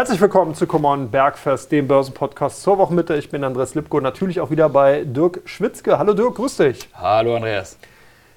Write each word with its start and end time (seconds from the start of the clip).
Herzlich 0.00 0.22
willkommen 0.22 0.54
zu 0.54 0.66
Come 0.66 0.88
On 0.88 1.10
Bergfest, 1.10 1.70
dem 1.70 1.86
Börsenpodcast 1.86 2.62
zur 2.62 2.78
Wochenmitte. 2.78 3.16
Ich 3.16 3.28
bin 3.28 3.44
Andreas 3.44 3.74
Lipko, 3.74 4.00
natürlich 4.00 4.40
auch 4.40 4.50
wieder 4.50 4.70
bei 4.70 5.04
Dirk 5.04 5.42
Schwitzke. 5.44 5.98
Hallo 5.98 6.14
Dirk, 6.14 6.36
grüß 6.36 6.56
dich. 6.56 6.88
Hallo 6.94 7.36
Andreas. 7.36 7.76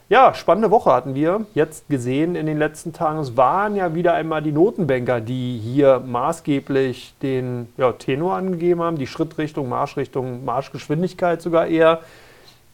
Ja, 0.09 0.33
spannende 0.33 0.71
Woche 0.71 0.91
hatten 0.91 1.15
wir 1.15 1.45
jetzt 1.53 1.87
gesehen 1.87 2.35
in 2.35 2.47
den 2.47 2.57
letzten 2.57 2.91
Tagen. 2.91 3.19
Es 3.19 3.37
waren 3.37 3.77
ja 3.77 3.95
wieder 3.95 4.13
einmal 4.13 4.41
die 4.41 4.51
Notenbanker, 4.51 5.21
die 5.21 5.57
hier 5.57 6.01
maßgeblich 6.05 7.13
den 7.21 7.69
ja, 7.77 7.93
Tenor 7.93 8.35
angegeben 8.35 8.83
haben, 8.83 8.97
die 8.97 9.07
Schrittrichtung, 9.07 9.69
Marschrichtung, 9.69 10.43
Marschgeschwindigkeit 10.43 11.41
sogar 11.41 11.67
eher. 11.67 12.01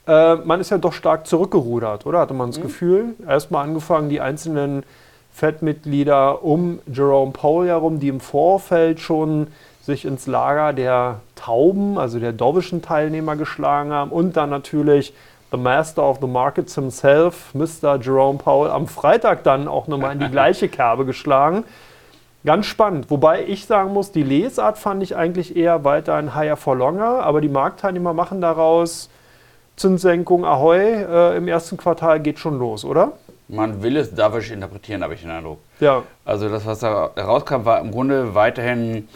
Äh, 0.07 0.37
man 0.37 0.59
ist 0.61 0.71
ja 0.71 0.79
doch 0.79 0.93
stark 0.93 1.27
zurückgerudert, 1.27 2.07
oder? 2.07 2.21
Hatte 2.21 2.33
man 2.33 2.49
das 2.49 2.57
mhm. 2.57 2.63
Gefühl? 2.63 3.15
Erstmal 3.27 3.65
angefangen, 3.65 4.09
die 4.09 4.19
einzelnen 4.19 4.81
FED-Mitglieder 5.39 6.43
um 6.43 6.79
Jerome 6.85 7.31
Powell 7.31 7.69
herum, 7.69 7.99
die 7.99 8.09
im 8.09 8.19
Vorfeld 8.19 8.99
schon 8.99 9.47
sich 9.81 10.05
ins 10.05 10.27
Lager 10.27 10.73
der 10.73 11.21
Tauben, 11.35 11.97
also 11.97 12.19
der 12.19 12.33
dovischen 12.33 12.81
Teilnehmer 12.81 13.35
geschlagen 13.35 13.91
haben 13.91 14.11
und 14.11 14.35
dann 14.35 14.49
natürlich 14.49 15.13
the 15.51 15.57
Master 15.57 16.03
of 16.03 16.19
the 16.21 16.27
Markets 16.27 16.75
himself, 16.75 17.53
Mr. 17.53 17.99
Jerome 17.99 18.37
Powell, 18.37 18.69
am 18.69 18.87
Freitag 18.87 19.43
dann 19.43 19.67
auch 19.67 19.87
nochmal 19.87 20.13
in 20.13 20.19
die 20.19 20.27
gleiche 20.31 20.67
Kerbe 20.67 21.05
geschlagen. 21.05 21.63
Ganz 22.45 22.67
spannend. 22.67 23.09
Wobei 23.09 23.45
ich 23.45 23.65
sagen 23.65 23.91
muss, 23.93 24.11
die 24.11 24.23
Lesart 24.23 24.77
fand 24.77 25.03
ich 25.03 25.15
eigentlich 25.15 25.55
eher 25.55 25.83
weiterhin 25.83 26.35
higher 26.35 26.55
for 26.55 26.75
longer, 26.75 27.23
aber 27.23 27.41
die 27.41 27.49
Marktteilnehmer 27.49 28.13
machen 28.13 28.41
daraus 28.41 29.09
Zinssenkung 29.75 30.45
Ahoi 30.45 30.77
äh, 30.77 31.37
im 31.37 31.47
ersten 31.47 31.77
Quartal 31.77 32.19
geht 32.19 32.39
schon 32.39 32.59
los, 32.59 32.85
oder? 32.85 33.13
Man 33.49 33.81
will 33.81 33.97
es 33.97 34.13
dovish 34.13 34.51
interpretieren, 34.51 35.03
habe 35.03 35.15
ich 35.15 35.21
den 35.21 35.31
Eindruck. 35.31 35.59
Ja. 35.79 36.03
Also 36.23 36.49
das, 36.49 36.65
was 36.65 36.79
da 36.79 37.05
rauskam, 37.17 37.65
war 37.65 37.81
im 37.81 37.91
Grunde 37.91 38.35
weiterhin 38.35 39.07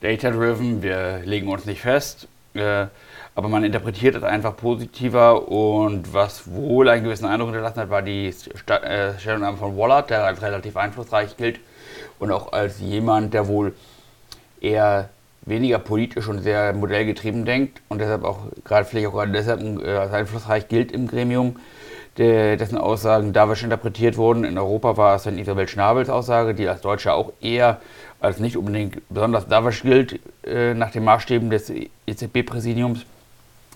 data-driven. 0.00 0.82
Wir 0.82 1.20
legen 1.24 1.48
uns 1.48 1.64
nicht 1.64 1.80
fest, 1.80 2.28
äh, 2.54 2.86
aber 3.34 3.48
man 3.48 3.64
interpretiert 3.64 4.16
es 4.16 4.24
einfach 4.24 4.56
positiver. 4.56 5.48
Und 5.48 6.12
was 6.12 6.52
wohl 6.52 6.88
einen 6.88 7.04
gewissen 7.04 7.26
Eindruck 7.26 7.50
hinterlassen 7.50 7.80
hat, 7.80 7.90
war 7.90 8.02
die 8.02 8.26
äh, 8.28 9.18
Stellungnahme 9.18 9.56
von 9.56 9.76
Wallard, 9.78 10.10
der 10.10 10.24
als 10.24 10.42
relativ 10.42 10.76
einflussreich 10.76 11.36
gilt 11.36 11.60
und 12.18 12.32
auch 12.32 12.52
als 12.52 12.80
jemand, 12.80 13.34
der 13.34 13.46
wohl 13.46 13.74
eher 14.60 15.10
weniger 15.42 15.78
politisch 15.78 16.26
und 16.26 16.40
sehr 16.40 16.72
modellgetrieben 16.72 17.44
denkt 17.44 17.80
und 17.88 18.00
deshalb 18.00 18.24
auch 18.24 18.38
gerade 18.64 18.84
vielleicht 18.84 19.06
auch 19.06 19.12
gerade 19.12 19.30
deshalb 19.30 19.60
äh, 19.80 19.96
als 19.96 20.12
einflussreich 20.12 20.66
gilt 20.66 20.90
im 20.90 21.06
Gremium 21.06 21.56
dessen 22.18 22.78
Aussagen 22.78 23.32
dawisch 23.32 23.62
interpretiert 23.62 24.16
wurden. 24.16 24.44
In 24.44 24.56
Europa 24.56 24.96
war 24.96 25.16
es 25.16 25.24
dann 25.24 25.38
Isabel 25.38 25.68
Schnabels 25.68 26.08
Aussage, 26.08 26.54
die 26.54 26.68
als 26.68 26.80
Deutsche 26.80 27.12
auch 27.12 27.32
eher 27.40 27.80
als 28.20 28.38
nicht 28.38 28.56
unbedingt 28.56 29.02
besonders 29.08 29.46
dawisch 29.46 29.82
gilt, 29.82 30.18
äh, 30.44 30.74
nach 30.74 30.90
den 30.90 31.04
Maßstäben 31.04 31.50
des 31.50 31.70
EZB-Präsidiums, 32.06 33.04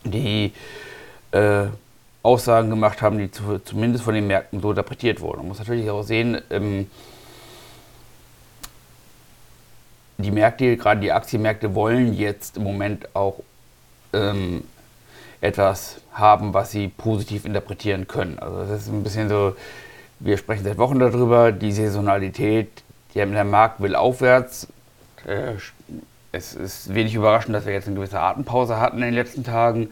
die 0.04 0.52
äh, 1.32 1.66
Aussagen 2.22 2.70
gemacht 2.70 3.02
haben, 3.02 3.18
die 3.18 3.30
zu, 3.30 3.58
zumindest 3.58 4.04
von 4.04 4.14
den 4.14 4.26
Märkten 4.26 4.60
so 4.60 4.70
interpretiert 4.70 5.20
wurden. 5.20 5.38
Man 5.38 5.48
muss 5.48 5.58
natürlich 5.58 5.88
auch 5.90 6.02
sehen, 6.02 6.40
ähm, 6.50 6.90
die 10.18 10.30
Märkte, 10.30 10.76
gerade 10.76 11.00
die 11.00 11.12
Aktienmärkte, 11.12 11.74
wollen 11.74 12.14
jetzt 12.14 12.58
im 12.58 12.64
Moment 12.64 13.14
auch 13.14 13.40
ähm, 14.12 14.64
etwas 15.40 16.00
haben, 16.12 16.54
was 16.54 16.70
sie 16.70 16.88
positiv 16.88 17.44
interpretieren 17.44 18.06
können. 18.06 18.38
Also 18.38 18.60
das 18.60 18.82
ist 18.82 18.88
ein 18.88 19.02
bisschen 19.02 19.28
so, 19.28 19.56
wir 20.18 20.36
sprechen 20.36 20.64
seit 20.64 20.78
Wochen 20.78 20.98
darüber, 20.98 21.52
die 21.52 21.72
Saisonalität, 21.72 22.68
der 23.14 23.26
Markt 23.44 23.80
will 23.80 23.94
aufwärts. 23.94 24.68
Äh, 25.26 25.54
es 26.32 26.54
ist 26.54 26.94
wenig 26.94 27.14
überraschend, 27.14 27.54
dass 27.54 27.66
wir 27.66 27.72
jetzt 27.72 27.86
eine 27.86 27.96
gewisse 27.96 28.20
Atempause 28.20 28.78
hatten 28.78 28.98
in 28.98 29.04
den 29.04 29.14
letzten 29.14 29.42
Tagen. 29.42 29.90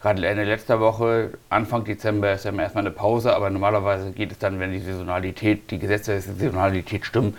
Gerade 0.00 0.26
Ende 0.26 0.44
letzter 0.44 0.80
Woche, 0.80 1.30
Anfang 1.48 1.84
Dezember 1.84 2.32
ist 2.32 2.44
ja 2.44 2.52
erstmal 2.52 2.84
eine 2.84 2.90
Pause, 2.90 3.34
aber 3.34 3.50
normalerweise 3.50 4.12
geht 4.12 4.32
es 4.32 4.38
dann, 4.38 4.60
wenn 4.60 4.70
die 4.70 4.80
Saisonalität, 4.80 5.70
die 5.70 5.78
Gesetze 5.78 6.12
der 6.12 6.20
Saisonalität 6.20 7.04
stimmen, 7.04 7.36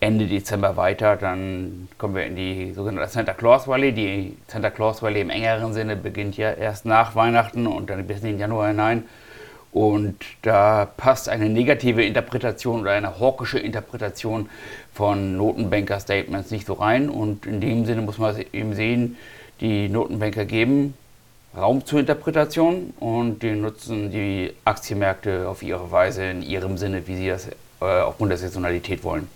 Ende 0.00 0.26
Dezember 0.26 0.76
weiter. 0.76 1.16
Dann 1.16 1.88
kommen 1.98 2.14
wir 2.14 2.24
in 2.24 2.36
die 2.36 2.72
sogenannte 2.72 3.10
Santa 3.10 3.34
Claus 3.34 3.66
Valley. 3.66 3.92
Die 3.92 4.36
Santa 4.46 4.70
Claus 4.70 5.02
Valley 5.02 5.20
im 5.20 5.30
engeren 5.30 5.72
Sinne 5.72 5.96
beginnt 5.96 6.36
ja 6.36 6.52
erst 6.52 6.86
nach 6.86 7.14
Weihnachten 7.14 7.66
und 7.66 7.90
dann 7.90 8.06
bis 8.06 8.20
in 8.20 8.26
den 8.26 8.38
Januar 8.38 8.68
hinein. 8.68 9.04
Und 9.72 10.16
da 10.42 10.88
passt 10.96 11.28
eine 11.28 11.48
negative 11.48 12.02
Interpretation 12.02 12.80
oder 12.80 12.92
eine 12.92 13.20
hawkische 13.20 13.58
Interpretation 13.58 14.48
von 14.94 15.36
Notenbanker-Statements 15.36 16.50
nicht 16.50 16.66
so 16.66 16.74
rein. 16.74 17.10
Und 17.10 17.46
in 17.46 17.60
dem 17.60 17.84
Sinne 17.84 18.02
muss 18.02 18.18
man 18.18 18.36
eben 18.52 18.74
sehen, 18.74 19.16
die 19.60 19.88
Notenbanker 19.88 20.44
geben 20.44 20.94
Raum 21.56 21.84
zur 21.84 22.00
Interpretation 22.00 22.92
und 23.00 23.42
die 23.42 23.52
nutzen 23.52 24.10
die 24.10 24.52
Aktienmärkte 24.64 25.48
auf 25.48 25.62
ihre 25.62 25.90
Weise 25.90 26.24
in 26.24 26.42
ihrem 26.42 26.76
Sinne, 26.76 27.06
wie 27.06 27.16
sie 27.16 27.28
das 27.28 27.48
äh, 27.80 27.84
aufgrund 27.84 28.30
der 28.30 28.38
Saisonalität 28.38 29.02
wollen. 29.02 29.28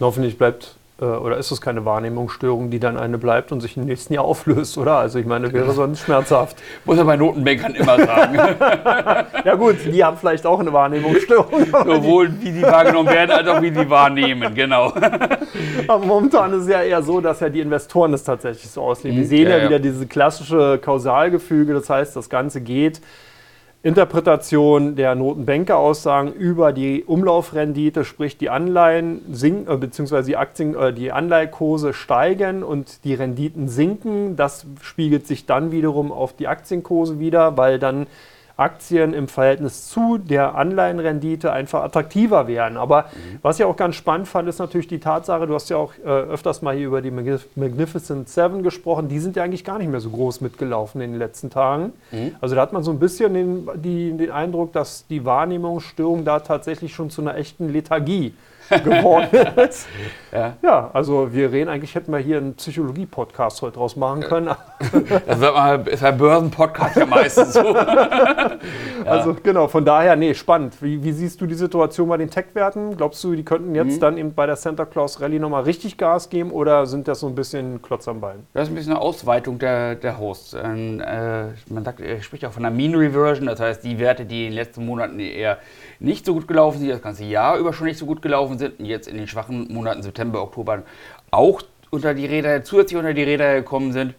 Hoffentlich 0.00 0.38
bleibt 0.38 0.76
äh, 1.00 1.04
oder 1.04 1.38
ist 1.38 1.50
es 1.50 1.60
keine 1.60 1.84
Wahrnehmungsstörung, 1.84 2.70
die 2.70 2.78
dann 2.78 2.96
eine 2.96 3.18
bleibt 3.18 3.52
und 3.52 3.60
sich 3.60 3.76
im 3.76 3.84
nächsten 3.84 4.14
Jahr 4.14 4.24
auflöst, 4.24 4.78
oder? 4.78 4.96
Also 4.96 5.18
ich 5.18 5.26
meine, 5.26 5.52
wäre 5.52 5.72
sonst 5.72 6.00
schmerzhaft. 6.00 6.56
Muss 6.84 6.98
er 6.98 7.04
bei 7.04 7.16
Notenbankern 7.16 7.74
immer 7.74 7.98
sagen. 7.98 8.34
ja 9.44 9.54
gut, 9.56 9.76
die 9.84 10.04
haben 10.04 10.16
vielleicht 10.16 10.46
auch 10.46 10.60
eine 10.60 10.72
Wahrnehmungsstörung. 10.72 11.66
Sowohl 11.84 12.32
wie 12.40 12.52
sie 12.52 12.62
wahrgenommen 12.62 13.08
werden, 13.08 13.32
als 13.32 13.48
auch 13.48 13.60
wie 13.60 13.74
sie 13.74 13.90
wahrnehmen, 13.90 14.54
genau. 14.54 14.92
Aber 15.88 16.04
momentan 16.04 16.52
ist 16.52 16.62
es 16.62 16.68
ja 16.68 16.82
eher 16.82 17.02
so, 17.02 17.20
dass 17.20 17.40
ja 17.40 17.48
die 17.48 17.60
Investoren 17.60 18.12
das 18.12 18.22
tatsächlich 18.24 18.70
so 18.70 18.82
ausleben. 18.82 19.16
Wir 19.16 19.24
mhm. 19.24 19.28
sehen 19.28 19.48
ja, 19.48 19.58
ja 19.58 19.64
wieder 19.64 19.78
diese 19.78 20.06
klassische 20.06 20.78
Kausalgefüge, 20.78 21.74
das 21.74 21.90
heißt, 21.90 22.16
das 22.16 22.28
Ganze 22.28 22.60
geht 22.60 23.00
Interpretation 23.84 24.96
der 24.96 25.14
Notenbanker-Aussagen 25.14 26.32
über 26.32 26.72
die 26.72 27.04
Umlaufrendite, 27.04 28.06
sprich 28.06 28.38
die 28.38 28.48
Anleihen 28.48 29.20
sinken, 29.30 29.70
äh, 29.70 29.76
beziehungsweise 29.76 30.28
die 30.28 30.38
Aktien, 30.38 30.74
äh, 30.74 30.94
die 30.94 31.12
Anleihekurse 31.12 31.92
steigen 31.92 32.62
und 32.62 33.04
die 33.04 33.12
Renditen 33.12 33.68
sinken. 33.68 34.36
Das 34.36 34.66
spiegelt 34.80 35.26
sich 35.26 35.44
dann 35.44 35.70
wiederum 35.70 36.12
auf 36.12 36.32
die 36.32 36.48
Aktienkurse 36.48 37.20
wieder, 37.20 37.58
weil 37.58 37.78
dann 37.78 38.06
Aktien 38.56 39.14
im 39.14 39.26
Verhältnis 39.26 39.88
zu 39.88 40.18
der 40.18 40.54
Anleihenrendite 40.54 41.52
einfach 41.52 41.82
attraktiver 41.82 42.46
werden. 42.46 42.76
Aber 42.76 43.02
mhm. 43.02 43.38
was 43.42 43.58
ich 43.58 43.64
auch 43.64 43.76
ganz 43.76 43.96
spannend 43.96 44.28
fand, 44.28 44.48
ist 44.48 44.58
natürlich 44.58 44.86
die 44.86 45.00
Tatsache, 45.00 45.46
du 45.46 45.54
hast 45.54 45.70
ja 45.70 45.76
auch 45.76 45.92
äh, 46.04 46.08
öfters 46.08 46.62
mal 46.62 46.74
hier 46.74 46.86
über 46.86 47.02
die 47.02 47.10
Magnificent 47.10 48.28
Seven 48.28 48.62
gesprochen, 48.62 49.08
die 49.08 49.18
sind 49.18 49.36
ja 49.36 49.42
eigentlich 49.42 49.64
gar 49.64 49.78
nicht 49.78 49.90
mehr 49.90 50.00
so 50.00 50.10
groß 50.10 50.40
mitgelaufen 50.40 51.00
in 51.00 51.12
den 51.12 51.18
letzten 51.18 51.50
Tagen. 51.50 51.92
Mhm. 52.12 52.36
Also 52.40 52.54
da 52.54 52.62
hat 52.62 52.72
man 52.72 52.84
so 52.84 52.92
ein 52.92 53.00
bisschen 53.00 53.34
den, 53.34 53.68
die, 53.74 54.16
den 54.16 54.30
Eindruck, 54.30 54.72
dass 54.72 55.06
die 55.08 55.24
Wahrnehmungsstörung 55.24 56.24
da 56.24 56.40
tatsächlich 56.40 56.94
schon 56.94 57.10
zu 57.10 57.22
einer 57.22 57.36
echten 57.36 57.72
Lethargie 57.72 58.34
geworden 58.68 59.28
ist. 59.68 59.86
ja. 60.32 60.56
ja. 60.62 60.90
also 60.92 61.32
wir 61.32 61.52
reden, 61.52 61.68
eigentlich 61.68 61.94
hätten 61.94 62.12
wir 62.12 62.18
hier 62.18 62.38
einen 62.38 62.54
Psychologie-Podcast 62.54 63.62
heute 63.62 63.76
draus 63.76 63.96
machen 63.96 64.22
können. 64.22 64.50
das 65.26 65.40
wird 65.40 65.54
mal, 65.54 65.86
ist 65.88 66.02
ein 66.02 66.16
Börsen-Podcast 66.16 66.96
ja 66.96 67.06
meistens 67.06 67.52
so. 67.52 67.74
ja. 67.74 68.58
Also 69.04 69.36
genau, 69.42 69.68
von 69.68 69.84
daher, 69.84 70.16
nee, 70.16 70.34
spannend. 70.34 70.82
Wie, 70.82 71.02
wie, 71.02 71.12
siehst 71.12 71.40
du 71.40 71.46
die 71.46 71.54
Situation 71.54 72.08
bei 72.08 72.16
den 72.16 72.30
Tech-Werten? 72.30 72.96
Glaubst 72.96 73.22
du, 73.24 73.34
die 73.34 73.44
könnten 73.44 73.74
jetzt 73.74 73.96
mhm. 73.96 74.00
dann 74.00 74.18
eben 74.18 74.34
bei 74.34 74.46
der 74.46 74.56
Santa 74.56 74.84
Claus 74.84 75.20
Rallye 75.20 75.38
nochmal 75.38 75.64
richtig 75.64 75.98
Gas 75.98 76.30
geben 76.30 76.50
oder 76.50 76.86
sind 76.86 77.08
das 77.08 77.20
so 77.20 77.26
ein 77.26 77.34
bisschen 77.34 77.82
Klotz 77.82 78.08
am 78.08 78.20
Bein? 78.20 78.46
Das 78.52 78.64
ist 78.64 78.72
ein 78.72 78.74
bisschen 78.74 78.92
eine 78.92 79.00
Ausweitung 79.00 79.58
der, 79.58 79.94
der 79.94 80.18
Hosts. 80.18 80.54
Ähm, 80.54 81.00
äh, 81.00 81.46
man 81.68 81.84
sagt, 81.84 82.00
spricht 82.20 82.44
auch 82.44 82.52
von 82.52 82.64
einer 82.64 82.74
Mean 82.74 82.94
Reversion, 82.94 83.46
das 83.46 83.60
heißt 83.60 83.84
die 83.84 83.98
Werte, 83.98 84.24
die 84.24 84.44
in 84.46 84.50
den 84.50 84.56
letzten 84.56 84.86
Monaten 84.86 85.20
eher 85.20 85.58
nicht 86.00 86.26
so 86.26 86.34
gut 86.34 86.48
gelaufen 86.48 86.78
sind, 86.78 86.90
das 86.90 87.02
ganze 87.02 87.24
Jahr 87.24 87.58
über 87.58 87.72
schon 87.72 87.86
nicht 87.86 87.98
so 87.98 88.06
gut 88.06 88.22
gelaufen 88.22 88.58
sind 88.58 88.78
und 88.78 88.86
jetzt 88.86 89.08
in 89.08 89.16
den 89.16 89.28
schwachen 89.28 89.72
Monaten 89.72 90.02
September, 90.02 90.42
Oktober 90.42 90.82
auch 91.30 91.62
unter 91.90 92.14
die 92.14 92.26
Räder, 92.26 92.64
zusätzlich 92.64 92.98
unter 92.98 93.14
die 93.14 93.22
Räder 93.22 93.54
gekommen 93.54 93.92
sind. 93.92 94.14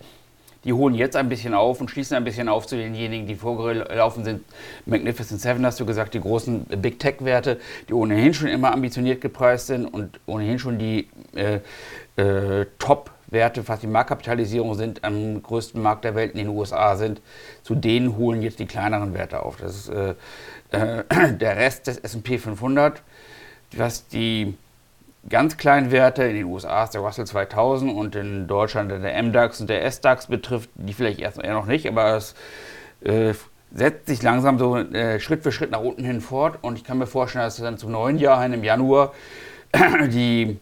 Die 0.66 0.74
holen 0.74 0.96
jetzt 0.96 1.16
ein 1.16 1.30
bisschen 1.30 1.54
auf 1.54 1.80
und 1.80 1.92
schließen 1.92 2.18
ein 2.18 2.24
bisschen 2.24 2.50
auf 2.50 2.66
zu 2.66 2.76
denjenigen, 2.76 3.28
die 3.28 3.36
vorgelaufen 3.36 4.24
sind. 4.24 4.44
Magnificent 4.88 5.40
Seven 5.40 5.64
hast 5.64 5.80
du 5.80 5.86
gesagt, 5.86 6.16
die 6.16 6.20
großen 6.20 6.66
Big 6.82 7.00
Tech-Werte, 7.00 7.60
die 7.88 7.94
ohnehin 7.94 8.34
schon 8.34 8.48
immer 8.48 8.74
ambitioniert 8.74 9.22
gepreist 9.22 9.68
sind 9.68 9.86
und 9.86 10.20
ohnehin 10.26 10.58
schon 10.58 10.80
die 10.80 11.08
äh, 11.36 11.60
äh, 12.20 12.66
Top-Werte, 12.80 13.68
was 13.68 13.82
die 13.82 13.88
Marktkapitalisierung 13.88 14.74
sind, 14.74 15.04
am 15.04 15.44
größten 15.44 15.80
Markt 15.80 16.04
der 16.04 16.16
Welt 16.16 16.32
in 16.32 16.40
den 16.40 16.50
USA 16.50 16.96
sind. 16.96 17.22
Zu 17.62 17.76
denen 17.76 18.18
holen 18.18 18.42
jetzt 18.42 18.58
die 18.58 18.66
kleineren 18.66 19.14
Werte 19.14 19.44
auf. 19.44 19.58
Das 19.58 19.76
ist 19.76 19.90
äh, 19.90 20.16
äh, 20.72 21.04
der 21.34 21.56
Rest 21.58 21.88
des 21.88 21.98
SP 22.00 22.38
500, 22.38 23.02
was 23.76 24.08
die 24.08 24.58
ganz 25.28 25.58
kleinen 25.58 25.92
Werte 25.92 26.24
in 26.24 26.36
den 26.36 26.46
USA 26.46 26.84
ist 26.84 26.94
der 26.94 27.02
Russell 27.02 27.26
2000 27.26 27.92
und 27.94 28.16
in 28.16 28.48
Deutschland 28.48 28.92
der 28.92 29.24
MDAX 29.24 29.60
und 29.62 29.70
der 29.70 29.84
SDAX 29.90 30.28
betrifft, 30.28 30.70
die 30.76 30.94
vielleicht 30.94 31.20
erst 31.20 31.42
eher 31.42 31.54
noch 31.54 31.66
nicht, 31.66 31.88
aber 31.88 32.16
es 32.16 32.36
äh, 33.02 33.34
setzt 33.74 34.08
sich 34.08 34.22
langsam 34.22 34.60
so 34.60 34.78
äh, 34.78 35.20
Schritt 35.20 35.44
für 35.44 35.52
Schritt 35.52 35.72
nach 35.72 35.80
unten 35.80 36.06
hin 36.06 36.22
fort 36.22 36.60
und 36.62 36.78
ich 36.78 36.84
kann 36.84 36.98
mir 36.98 37.08
vorstellen, 37.08 37.46
dass 37.46 37.58
dann 37.58 37.78
zum 37.78 37.92
neuen 37.92 38.20
Jahr 38.20 38.42
hin 38.42 38.54
im 38.54 38.64
Januar 38.64 39.14
die 40.08 40.60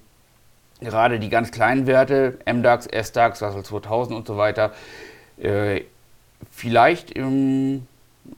gerade 0.80 1.20
die 1.20 1.30
ganz 1.30 1.52
kleinen 1.52 1.88
Werte, 1.88 2.38
MDAX, 2.46 2.88
SDAX, 2.88 3.42
Russell 3.42 3.64
2000 3.64 4.18
und 4.18 4.28
so 4.28 4.38
weiter, 4.38 4.74
äh, 5.42 5.82
vielleicht 6.52 7.12
im 7.12 7.88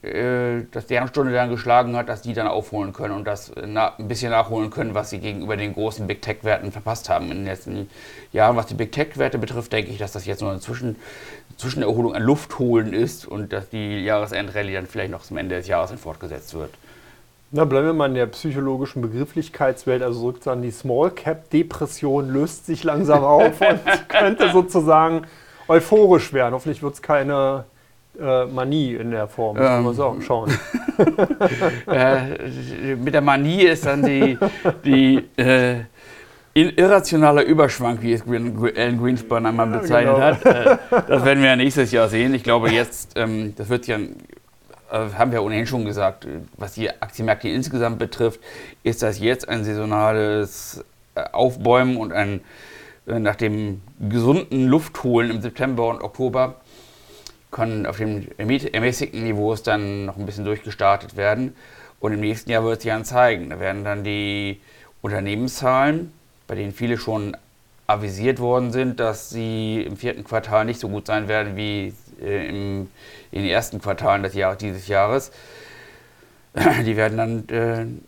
dass 0.01 0.87
deren 0.87 1.07
Stunde 1.07 1.31
dann 1.31 1.49
geschlagen 1.49 1.95
hat, 1.95 2.09
dass 2.09 2.21
die 2.21 2.33
dann 2.33 2.47
aufholen 2.47 2.91
können 2.91 3.13
und 3.13 3.25
das 3.25 3.51
na, 3.65 3.95
ein 3.97 4.07
bisschen 4.07 4.31
nachholen 4.31 4.71
können, 4.71 4.95
was 4.95 5.11
sie 5.11 5.19
gegenüber 5.19 5.57
den 5.57 5.73
großen 5.73 6.07
Big 6.07 6.21
Tech-Werten 6.21 6.71
verpasst 6.71 7.09
haben 7.09 7.25
in 7.31 7.37
den 7.37 7.45
letzten 7.45 7.89
Jahren. 8.31 8.55
Was 8.55 8.65
die 8.65 8.73
Big 8.73 8.91
Tech-Werte 8.91 9.37
betrifft, 9.37 9.71
denke 9.73 9.91
ich, 9.91 9.99
dass 9.99 10.11
das 10.11 10.25
jetzt 10.25 10.41
nur 10.41 10.51
eine 10.51 10.59
Zwischen 10.59 10.95
Zwischenerholung 11.57 12.15
an 12.15 12.23
Luft 12.23 12.57
holen 12.59 12.93
ist 12.93 13.25
und 13.27 13.53
dass 13.53 13.69
die 13.69 14.03
Jahresendrallye 14.03 14.73
dann 14.73 14.87
vielleicht 14.87 15.11
noch 15.11 15.21
zum 15.21 15.37
Ende 15.37 15.55
des 15.55 15.67
Jahres 15.67 15.91
fortgesetzt 15.99 16.53
wird. 16.53 16.71
Na, 17.51 17.63
bleiben 17.63 17.85
wir 17.85 17.93
mal 17.93 18.07
in 18.09 18.15
der 18.15 18.25
psychologischen 18.25 19.01
Begrifflichkeitswelt, 19.01 20.01
also 20.01 20.19
sozusagen 20.19 20.61
die 20.61 20.71
Small 20.71 21.11
Cap 21.11 21.49
Depression 21.51 22.27
löst 22.29 22.65
sich 22.65 22.83
langsam 22.83 23.23
auf 23.23 23.61
und 23.61 24.09
könnte 24.09 24.51
sozusagen 24.51 25.27
euphorisch 25.67 26.33
werden. 26.33 26.53
Hoffentlich 26.53 26.83
wird 26.83 26.95
es 26.95 27.01
keine 27.01 27.65
äh, 28.19 28.45
Manie 28.45 28.95
in 28.95 29.11
der 29.11 29.27
Form. 29.27 29.57
Ähm. 29.59 29.83
Muss 29.83 29.97
man 29.97 30.21
schauen. 30.21 30.51
äh, 31.87 32.95
mit 32.95 33.13
der 33.13 33.21
Manie 33.21 33.63
ist 33.63 33.85
dann 33.85 34.03
die, 34.03 34.37
die 34.83 35.23
äh, 35.37 35.81
irrationaler 36.53 37.43
Überschwank, 37.43 38.01
wie 38.01 38.13
es 38.13 38.23
Alan 38.25 38.97
Greenspan 38.97 39.45
einmal 39.45 39.67
bezeichnet 39.67 40.17
ja, 40.17 40.31
genau. 40.31 40.45
hat. 40.45 40.45
Äh, 40.45 40.77
das 41.07 41.25
werden 41.25 41.41
wir 41.41 41.49
ja 41.49 41.55
nächstes 41.55 41.91
Jahr 41.91 42.07
sehen. 42.07 42.33
Ich 42.33 42.43
glaube, 42.43 42.71
jetzt, 42.71 43.11
ähm, 43.17 43.53
das 43.57 43.67
wird 43.67 43.87
ja, 43.87 43.97
äh, 43.97 44.09
haben 44.89 45.31
wir 45.31 45.43
ohnehin 45.43 45.67
schon 45.67 45.83
gesagt, 45.83 46.27
was 46.55 46.73
die 46.73 46.89
Aktienmärkte 46.89 47.49
insgesamt 47.49 47.99
betrifft, 47.99 48.39
ist 48.83 49.03
das 49.03 49.19
jetzt 49.19 49.49
ein 49.49 49.65
saisonales 49.65 50.85
äh, 51.15 51.23
Aufbäumen 51.31 51.97
und 51.97 52.13
ein 52.13 52.41
nach 53.05 53.35
dem 53.35 53.81
gesunden 53.99 54.65
Luftholen 54.65 55.29
im 55.29 55.39
September 55.39 55.89
und 55.89 56.01
Oktober 56.01 56.55
können 57.55 57.85
auf 57.85 57.97
dem 57.97 58.27
ermäßigten 58.37 59.23
Niveaus 59.23 59.63
dann 59.63 60.05
noch 60.05 60.17
ein 60.17 60.25
bisschen 60.25 60.43
durchgestartet 60.43 61.15
werden. 61.15 61.55
Und 62.01 62.11
im 62.11 62.19
nächsten 62.19 62.51
Jahr 62.51 62.65
wird 62.65 62.77
es 62.77 62.83
sich 62.83 62.91
dann 62.91 63.05
zeigen. 63.05 63.49
Da 63.49 63.61
werden 63.61 63.85
dann 63.85 64.03
die 64.03 64.59
Unternehmenszahlen, 65.01 66.11
bei 66.47 66.55
denen 66.55 66.73
viele 66.73 66.97
schon 66.97 67.37
avisiert 67.87 68.39
worden 68.39 68.73
sind, 68.73 68.99
dass 68.99 69.29
sie 69.29 69.81
im 69.83 69.95
vierten 69.95 70.25
Quartal 70.25 70.65
nicht 70.65 70.81
so 70.81 70.89
gut 70.89 71.07
sein 71.07 71.29
werden 71.29 71.55
wie 71.55 71.93
äh, 72.21 72.49
im, 72.49 72.89
in 73.31 73.43
den 73.43 73.49
ersten 73.49 73.79
Quartalen 73.79 74.23
des 74.23 74.33
Jahr, 74.33 74.57
dieses 74.57 74.89
Jahres. 74.89 75.31
Die 76.85 76.97
werden 76.97 77.17
dann 77.17 77.47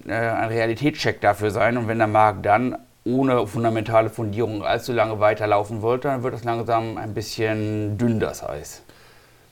äh, 0.10 0.14
ein 0.14 0.50
Realitätscheck 0.50 1.22
dafür 1.22 1.52
sein. 1.52 1.78
Und 1.78 1.88
wenn 1.88 2.00
der 2.00 2.08
Markt 2.08 2.46
dann 2.46 2.78
ohne 3.06 3.48
fundamentale 3.48 4.10
Fundierung 4.10 4.62
allzu 4.62 4.92
lange 4.92 5.22
weiterlaufen 5.22 5.82
wollte, 5.82 6.10
dann 6.10 6.24
wird 6.24 6.34
es 6.34 6.44
langsam 6.44 6.98
ein 6.98 7.14
bisschen 7.14 7.98
dünn, 7.98 8.20
das 8.20 8.44
Eis. 8.44 8.84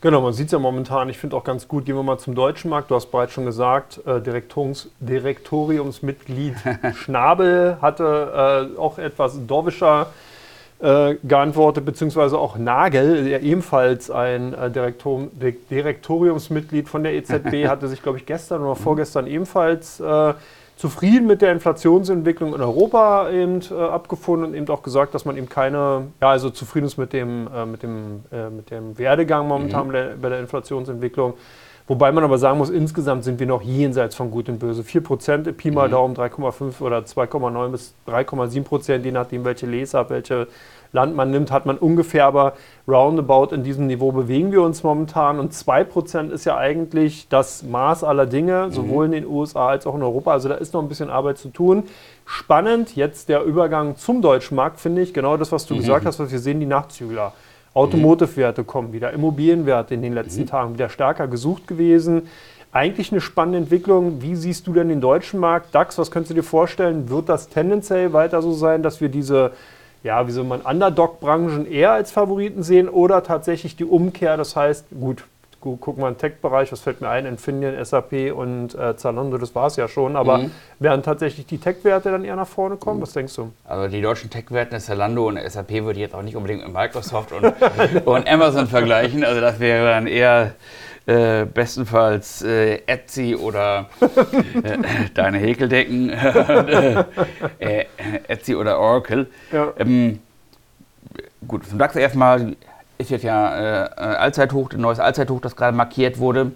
Genau, 0.02 0.22
man 0.22 0.34
sieht 0.34 0.48
es 0.48 0.52
ja 0.52 0.60
momentan. 0.60 1.10
Ich 1.10 1.18
finde 1.18 1.36
auch 1.36 1.44
ganz 1.44 1.68
gut, 1.68 1.86
gehen 1.86 1.96
wir 1.96 2.04
mal 2.04 2.20
zum 2.20 2.36
deutschen 2.36 2.70
Markt. 2.70 2.92
Du 2.92 2.96
hast 2.96 3.08
bereits 3.08 3.34
schon 3.34 3.46
gesagt, 3.46 4.02
äh, 4.06 4.22
Direktoriumsmitglied 4.22 6.56
Schnabel 6.96 7.78
hatte 7.82 8.70
äh, 8.76 8.78
auch 8.78 9.00
etwas 9.00 9.40
Dorwischer 9.48 10.08
äh, 10.80 11.16
geantwortet, 11.24 11.86
beziehungsweise 11.86 12.38
auch 12.38 12.58
Nagel, 12.58 13.24
der 13.24 13.42
ebenfalls 13.42 14.12
ein 14.12 14.54
äh, 14.54 14.70
Direktor 14.70 15.28
Direktoriumsmitglied 15.72 16.90
von 16.90 17.04
der 17.04 17.14
EZB, 17.14 17.66
hatte 17.68 17.88
sich, 17.88 18.04
glaube 18.04 18.18
ich, 18.18 18.26
gestern 18.26 18.62
oder 18.62 18.76
vorgestern 18.76 19.26
ebenfalls 19.26 20.02
äh, 20.02 20.34
zufrieden 20.76 21.26
mit 21.26 21.42
der 21.42 21.52
Inflationsentwicklung 21.52 22.54
in 22.54 22.62
Europa 22.62 23.30
eben 23.30 23.62
äh, 23.62 23.74
abgefunden 23.74 24.50
und 24.50 24.54
eben 24.56 24.68
auch 24.70 24.84
gesagt, 24.84 25.14
dass 25.14 25.26
man 25.26 25.38
eben 25.38 25.48
keine, 25.48 26.08
ja, 26.22 26.30
also 26.30 26.50
zufrieden 26.50 26.86
ist 26.86 26.98
mit 26.98 27.14
dem, 27.14 27.48
äh, 27.54 27.66
mit 27.66 27.84
dem, 27.84 28.24
äh, 28.32 28.50
mit 28.50 28.72
dem 28.72 28.98
Werdegang 28.98 29.48
momentan 29.48 29.88
mhm. 29.88 30.22
bei 30.22 30.30
der 30.30 30.40
Inflationsentwicklung. 30.40 31.34
Wobei 31.88 32.12
man 32.12 32.24
aber 32.24 32.40
sagen 32.40 32.58
muss, 32.58 32.72
insgesamt 32.72 33.24
sind 33.24 33.40
wir 33.40 33.46
noch 33.46 33.62
jenseits 33.62 34.16
von 34.16 34.32
Gut 34.32 34.50
und 34.50 34.58
Böse. 34.58 34.82
4% 34.82 35.52
Pi 35.52 35.70
mal 35.70 35.88
mhm. 35.88 35.92
Daumen 35.92 36.16
3,5 36.16 36.82
oder 36.82 37.00
2,9 37.00 37.70
bis 37.70 37.94
3,7% 38.08 39.04
je 39.04 39.12
nachdem, 39.12 39.46
welche 39.46 39.68
Leser, 39.68 40.10
welche 40.10 40.48
Land 40.94 41.16
man 41.16 41.30
nimmt, 41.30 41.52
hat 41.52 41.68
man 41.68 41.78
ungefähr 41.78 42.26
aber 42.26 42.54
roundabout 42.88 43.54
in 43.54 43.64
diesem 43.64 43.86
Niveau 43.86 44.12
bewegen 44.12 44.52
wir 44.52 44.64
uns 44.64 44.82
momentan. 44.82 45.40
Und 45.40 45.54
2% 45.54 46.32
ist 46.32 46.46
ja 46.46 46.58
eigentlich 46.58 47.28
das 47.30 47.62
Maß 47.62 48.04
aller 48.04 48.26
Dinge, 48.26 48.68
mhm. 48.68 48.72
sowohl 48.72 49.06
in 49.06 49.12
den 49.12 49.28
USA 49.28 49.68
als 49.68 49.86
auch 49.86 49.94
in 49.94 50.02
Europa. 50.02 50.32
Also 50.32 50.50
da 50.50 50.56
ist 50.56 50.74
noch 50.74 50.82
ein 50.82 50.88
bisschen 50.88 51.12
Arbeit 51.12 51.38
zu 51.38 51.50
tun. 51.50 51.84
Spannend 52.26 52.96
jetzt 52.96 53.30
der 53.30 53.44
Übergang 53.44 53.96
zum 53.98 54.24
deutschen 54.24 54.56
Markt, 54.56 54.80
finde 54.80 55.04
ich. 55.04 55.14
Genau 55.14 55.38
das, 55.38 55.52
was 55.52 55.68
du 55.68 55.76
mhm. 55.76 55.80
gesagt 55.80 56.08
hast, 56.08 56.20
was 56.20 56.32
wir 56.32 56.40
sehen, 56.40 56.60
die 56.60 56.66
Nachzügler. 56.66 57.34
Automotive-Werte 57.76 58.64
kommen 58.64 58.94
wieder, 58.94 59.12
Immobilienwerte 59.14 59.94
in 59.94 60.02
den 60.02 60.14
letzten 60.14 60.42
mhm. 60.42 60.48
Tagen 60.48 60.74
wieder 60.74 60.90
stärker 60.90 61.28
gesucht 61.28 61.68
gewesen. 61.68 62.24
Eigentlich 62.72 63.12
eine 63.12 63.22
spannende 63.22 63.60
Entwicklung. 63.60 64.22
Wie 64.22 64.36
siehst 64.36 64.66
du 64.66 64.74
denn 64.74 64.90
den 64.90 65.02
deutschen 65.02 65.40
Markt? 65.40 65.76
DAX, 65.76 65.98
was 65.98 66.10
könntest 66.10 66.32
du 66.32 66.36
dir 66.36 66.44
vorstellen? 66.44 67.10
Wird 67.10 67.30
das 67.30 67.50
tendenziell 67.50 68.12
weiter 68.12 68.42
so 68.42 68.52
sein, 68.52 68.82
dass 68.82 69.00
wir 69.00 69.10
diese 69.10 69.52
ja, 70.06 70.28
wie 70.28 70.32
soll 70.32 70.44
man 70.44 70.62
Underdog-Branchen 70.62 71.66
eher 71.66 71.92
als 71.92 72.12
Favoriten 72.12 72.62
sehen 72.62 72.88
oder 72.88 73.24
tatsächlich 73.24 73.76
die 73.76 73.86
Umkehr? 73.86 74.38
Das 74.38 74.56
heißt, 74.56 74.86
gut, 75.00 75.24
gucken 75.74 76.04
wir 76.04 76.08
in 76.08 76.14
den 76.14 76.20
Tech-Bereich, 76.20 76.72
was 76.72 76.80
fällt 76.80 77.02
mir 77.02 77.10
ein? 77.10 77.26
Infineon, 77.26 77.84
SAP 77.84 78.34
und 78.34 78.76
äh, 78.76 78.96
Zalando, 78.96 79.38
das 79.38 79.54
war 79.56 79.68
es 79.68 79.76
ja 79.76 79.88
schon. 79.88 80.16
Aber 80.16 80.38
mhm. 80.38 80.52
werden 80.80 81.04
tatsächlich 81.04 81.46
die 81.46 81.58
Tech-Werte 81.58 82.12
dann 82.12 82.24
eher 82.24 82.36
nach 82.36 82.48
vorne 82.48 82.78
kommen? 82.78 83.00
Mhm. 83.00 83.04
Was 83.04 83.14
denkst 83.14 83.36
du? 83.36 83.52
Also 83.66 83.88
die 83.90 84.02
deutschen 84.02 84.30
Tech-Werte, 84.30 84.78
Zalando 84.78 85.28
und 85.28 85.40
SAP 85.40 85.72
würde 85.72 85.94
ich 85.94 86.00
jetzt 86.00 86.16
auch 86.16 86.22
nicht 86.22 86.36
unbedingt 86.36 86.64
mit 86.64 86.74
Microsoft 86.74 87.32
und, 87.32 87.46
und 88.06 88.30
Amazon 88.30 88.68
vergleichen. 88.68 89.24
Also 89.24 89.42
das 89.42 89.60
wäre 89.60 89.86
dann 89.86 90.08
eher 90.08 90.54
äh, 91.08 91.46
bestenfalls 91.46 92.42
äh, 92.42 92.82
Etsy 92.88 93.36
oder 93.36 93.90
äh, 94.02 94.78
deine 95.14 95.38
Häkeldecken, 95.38 96.10
äh, 97.60 97.86
Etsy 98.28 98.56
oder 98.56 98.80
Oracle. 98.80 99.28
Ja. 99.52 99.74
Ähm, 99.78 100.20
gut, 101.48 101.68
zum 101.68 101.78
DAX 101.78 101.96
erstmal 101.96 102.56
ist 102.98 103.12
jetzt 103.12 103.24
ja 103.24 103.86
äh, 103.86 103.90
Allzeithoch, 104.18 104.72
ein 104.72 104.82
neues 104.82 105.00
Allzeithoch, 105.00 105.42
das 105.42 105.56
gerade 105.56 105.76
markiert 105.76 106.20
wurde. 106.20 106.52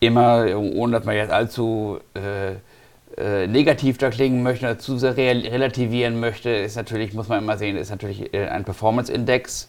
Immer, 0.00 0.46
ohne 0.56 0.98
dass 0.98 1.06
man 1.06 1.16
jetzt 1.16 1.32
allzu 1.32 1.98
äh, 2.14 3.46
negativ 3.46 3.96
da 3.96 4.10
klingen 4.10 4.42
möchte, 4.42 4.66
dazu 4.66 4.98
sehr 4.98 5.16
relativieren 5.16 6.20
möchte, 6.20 6.50
ist 6.50 6.76
natürlich, 6.76 7.14
muss 7.14 7.28
man 7.28 7.38
immer 7.38 7.56
sehen, 7.56 7.78
ist 7.78 7.90
natürlich 7.90 8.34
ein 8.34 8.64
Performance-Index 8.64 9.68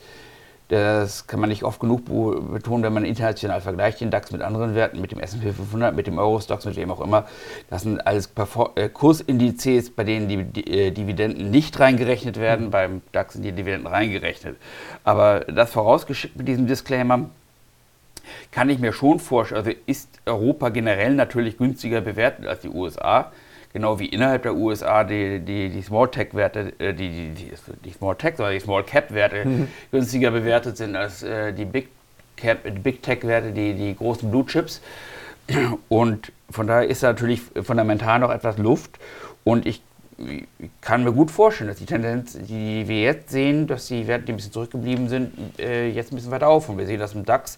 das 0.70 1.28
kann 1.28 1.40
man 1.40 1.50
nicht 1.50 1.64
oft 1.64 1.80
genug 1.80 2.06
betonen, 2.06 2.84
wenn 2.84 2.92
man 2.92 3.06
international 3.06 3.62
vergleicht, 3.62 4.02
den 4.02 4.12
DAX 4.12 4.32
mit 4.32 4.42
anderen 4.42 4.76
Werten, 4.76 5.00
mit 5.00 5.12
dem 5.12 5.20
S&P 5.20 5.54
500, 5.54 5.96
mit 5.96 6.08
dem 6.08 6.18
Eurostox, 6.18 6.66
mit 6.66 6.76
wem 6.76 6.92
auch 6.92 7.00
immer. 7.00 7.26
Das 7.70 7.84
sind 7.84 8.06
alles 8.06 8.32
äh, 8.76 8.90
Kursindizes, 8.90 9.92
bei 9.92 10.04
denen 10.04 10.28
die 10.28 10.68
äh, 10.68 10.92
Dividenden 10.92 11.52
nicht 11.52 11.80
reingerechnet 11.80 12.38
werden. 12.38 12.68
Mhm. 12.68 12.72
Beim 12.72 13.02
DAX 13.14 13.34
sind 13.34 13.44
die 13.44 13.54
Dividenden 13.54 13.88
reingerechnet. 13.88 14.58
Aber 15.06 15.42
das 15.42 15.72
vorausgeschickt 15.72 16.36
mit 16.36 16.50
diesem 16.50 16.68
Disclaimer, 16.68 17.30
kann 18.52 18.70
ich 18.70 18.80
mir 18.80 18.92
schon 18.92 19.20
vorstellen, 19.20 19.66
also 19.66 19.80
ist 19.86 20.10
Europa 20.26 20.68
generell 20.68 21.16
natürlich 21.16 21.58
günstiger 21.58 22.02
bewertet 22.02 22.46
als 22.46 22.60
die 22.60 22.70
USA 22.70 23.32
genau 23.74 24.00
wie 24.00 24.08
innerhalb 24.08 24.44
der 24.44 24.56
USA 24.56 25.04
die, 25.04 25.40
die, 25.40 25.70
die 25.70 25.82
Small 25.82 26.10
Tech-Werte, 26.10 26.74
äh, 26.80 26.94
die, 26.94 27.10
die, 27.10 27.30
die, 27.30 27.52
die, 27.86 27.92
Small 27.92 28.16
Tech, 28.16 28.36
sondern 28.38 28.54
die 28.54 28.60
Small 28.60 28.84
Cap-Werte 28.84 29.46
mhm. 29.46 29.68
günstiger 29.92 30.32
bewertet 30.32 30.78
sind 30.78 30.96
als 30.96 31.24
äh, 31.24 31.54
die 31.54 31.66
Big 31.66 31.90
Cap, 32.36 32.60
Big 32.84 33.02
Tech-Werte, 33.02 33.52
die, 33.52 33.74
die 33.74 33.96
großen 33.96 34.30
Blue 34.30 34.46
Chips. 34.46 34.82
Und 35.90 36.32
von 36.50 36.68
daher 36.68 36.88
ist 36.88 37.04
da 37.04 37.08
natürlich 37.08 37.42
fundamental 37.64 38.20
noch 38.20 38.32
etwas 38.32 38.58
Luft. 38.58 39.00
Und 39.44 39.66
ich 39.66 39.82
kann 40.82 41.04
mir 41.04 41.12
gut 41.12 41.30
vorstellen, 41.30 41.70
dass 41.70 41.78
die 41.78 41.86
Tendenz, 41.86 42.38
die 42.40 42.88
wir 42.88 43.02
jetzt 43.02 43.30
sehen, 43.30 43.68
dass 43.68 43.88
die 43.88 44.08
Werte, 44.08 44.26
die 44.26 44.34
ein 44.34 44.38
bisschen 44.38 44.52
zurückgeblieben 44.52 45.10
sind, 45.10 45.34
äh, 45.60 45.90
jetzt 45.90 46.12
ein 46.12 46.16
bisschen 46.16 46.32
weiter 46.32 46.48
auf. 46.48 46.70
Und 46.70 46.78
wir 46.78 46.86
sehen 46.86 47.00
das 47.00 47.14
im 47.14 47.26
DAX, 47.26 47.58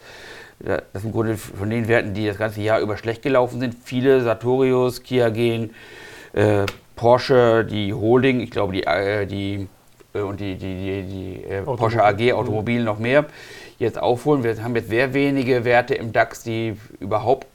das 0.60 1.04
im 1.04 1.12
Grunde 1.14 1.38
von 1.38 1.70
den 1.70 1.88
Werten, 1.88 2.14
die 2.14 2.28
das 2.28 2.38
ganze 2.38 2.62
Jahr 2.62 2.82
über 2.82 2.98
schlecht 2.98 3.22
gelaufen 3.22 3.62
sind, 3.62 3.76
viele 3.84 4.22
Sartorius, 4.22 5.04
Kiagen, 5.04 5.74
äh, 6.34 6.66
Porsche, 6.98 7.64
die 7.64 7.94
Holding, 7.94 8.42
ich 8.42 8.52
glaube 8.52 8.74
die, 8.74 8.84
äh, 8.84 9.26
die 9.26 9.70
äh, 10.14 10.20
und 10.20 10.40
die, 10.40 10.56
die, 10.56 10.76
die, 10.76 11.04
die 11.04 11.44
äh, 11.46 11.62
Porsche 11.62 12.04
AG 12.04 12.34
Automobil 12.34 12.84
noch 12.84 13.00
mehr 13.00 13.26
jetzt 13.78 13.98
aufholen. 13.98 14.44
Wir 14.44 14.62
haben 14.62 14.76
jetzt 14.76 14.90
sehr 14.90 15.14
wenige 15.14 15.64
Werte 15.64 15.96
im 15.96 16.12
DAX, 16.12 16.44
die 16.44 16.76
überhaupt 17.00 17.48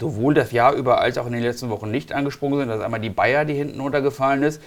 sowohl 0.00 0.34
das 0.34 0.52
Jahr 0.52 0.74
über 0.74 1.00
als 1.00 1.18
auch 1.18 1.26
in 1.26 1.32
den 1.32 1.42
letzten 1.42 1.70
Wochen 1.70 1.90
nicht 1.90 2.12
angesprungen 2.12 2.58
sind. 2.58 2.68
Das 2.68 2.78
ist 2.78 2.84
einmal 2.84 3.00
die 3.00 3.10
Bayer, 3.10 3.44
die 3.44 3.54
hinten 3.54 3.80
runtergefallen 3.80 4.42
ist 4.42 4.60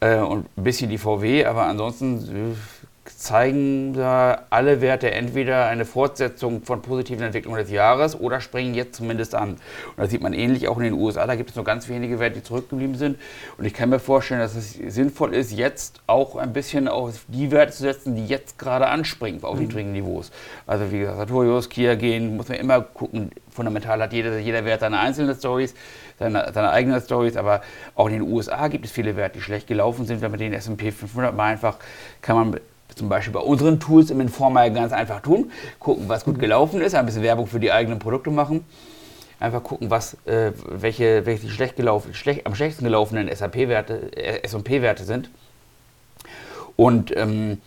äh, 0.00 0.16
und 0.16 0.46
ein 0.56 0.64
bisschen 0.64 0.90
die 0.90 0.98
VW, 0.98 1.44
aber 1.44 1.64
ansonsten 1.64 2.56
zeigen 3.04 3.94
da 3.94 4.42
alle 4.50 4.80
Werte 4.80 5.10
entweder 5.10 5.66
eine 5.66 5.84
Fortsetzung 5.84 6.62
von 6.62 6.82
positiven 6.82 7.24
Entwicklungen 7.24 7.58
des 7.58 7.70
Jahres 7.70 8.18
oder 8.18 8.40
springen 8.40 8.74
jetzt 8.74 8.96
zumindest 8.96 9.34
an. 9.34 9.50
Und 9.50 9.60
das 9.96 10.10
sieht 10.10 10.22
man 10.22 10.34
ähnlich 10.34 10.68
auch 10.68 10.76
in 10.76 10.84
den 10.84 10.92
USA. 10.94 11.26
Da 11.26 11.34
gibt 11.34 11.50
es 11.50 11.56
nur 11.56 11.64
ganz 11.64 11.88
wenige 11.88 12.18
Werte, 12.18 12.36
die 12.36 12.42
zurückgeblieben 12.42 12.96
sind. 12.96 13.18
Und 13.56 13.64
ich 13.64 13.72
kann 13.72 13.88
mir 13.88 14.00
vorstellen, 14.00 14.40
dass 14.40 14.54
es 14.54 14.74
sinnvoll 14.74 15.34
ist, 15.34 15.52
jetzt 15.52 16.00
auch 16.06 16.36
ein 16.36 16.52
bisschen 16.52 16.88
auf 16.88 17.20
die 17.28 17.50
Werte 17.50 17.72
zu 17.72 17.82
setzen, 17.82 18.16
die 18.16 18.26
jetzt 18.26 18.58
gerade 18.58 18.86
anspringen 18.88 19.42
auf 19.44 19.56
mhm. 19.56 19.62
niedrigen 19.62 19.92
Niveaus. 19.92 20.30
Also 20.66 20.92
wie 20.92 21.00
gesagt, 21.00 21.16
Sartorius, 21.16 21.68
Kia 21.68 21.94
gehen, 21.94 22.36
muss 22.36 22.48
man 22.48 22.58
immer 22.58 22.80
gucken. 22.82 23.30
Fundamental 23.50 24.00
hat 24.00 24.12
jeder, 24.12 24.38
jeder 24.38 24.64
Wert 24.64 24.80
seine 24.80 24.98
einzelnen 24.98 25.34
Stories, 25.34 25.74
seine, 26.18 26.52
seine 26.52 26.70
eigenen 26.70 27.00
Stories. 27.00 27.36
Aber 27.36 27.62
auch 27.94 28.06
in 28.06 28.14
den 28.14 28.22
USA 28.22 28.68
gibt 28.68 28.84
es 28.84 28.92
viele 28.92 29.16
Werte, 29.16 29.38
die 29.38 29.42
schlecht 29.42 29.66
gelaufen 29.66 30.06
sind. 30.06 30.20
Wenn 30.20 30.30
man 30.30 30.38
den 30.38 30.52
S&P 30.52 30.92
500 30.92 31.34
mal 31.34 31.46
einfach, 31.46 31.76
kann 32.20 32.36
man 32.36 32.60
zum 33.00 33.08
Beispiel 33.08 33.32
bei 33.32 33.40
unseren 33.40 33.80
Tools 33.80 34.10
im 34.10 34.20
Informer 34.20 34.68
ganz 34.68 34.92
einfach 34.92 35.20
tun. 35.20 35.50
Gucken, 35.78 36.08
was 36.08 36.24
gut 36.24 36.38
gelaufen 36.38 36.82
ist, 36.82 36.94
ein 36.94 37.06
bisschen 37.06 37.22
Werbung 37.22 37.46
für 37.46 37.58
die 37.58 37.72
eigenen 37.72 37.98
Produkte 37.98 38.30
machen. 38.30 38.64
Einfach 39.40 39.62
gucken, 39.62 39.90
was, 39.90 40.18
äh, 40.26 40.52
welche, 40.68 41.24
welche 41.24 41.48
schlecht 41.48 41.76
gelaufen, 41.76 42.12
schlecht, 42.12 42.46
am 42.46 42.54
schlechtesten 42.54 42.84
gelaufenen 42.84 43.34
SAP-Werte, 43.34 44.14
äh, 44.14 44.42
SP-Werte 44.44 45.04
sind. 45.04 45.30
Und 46.76 47.16
ähm, 47.16 47.62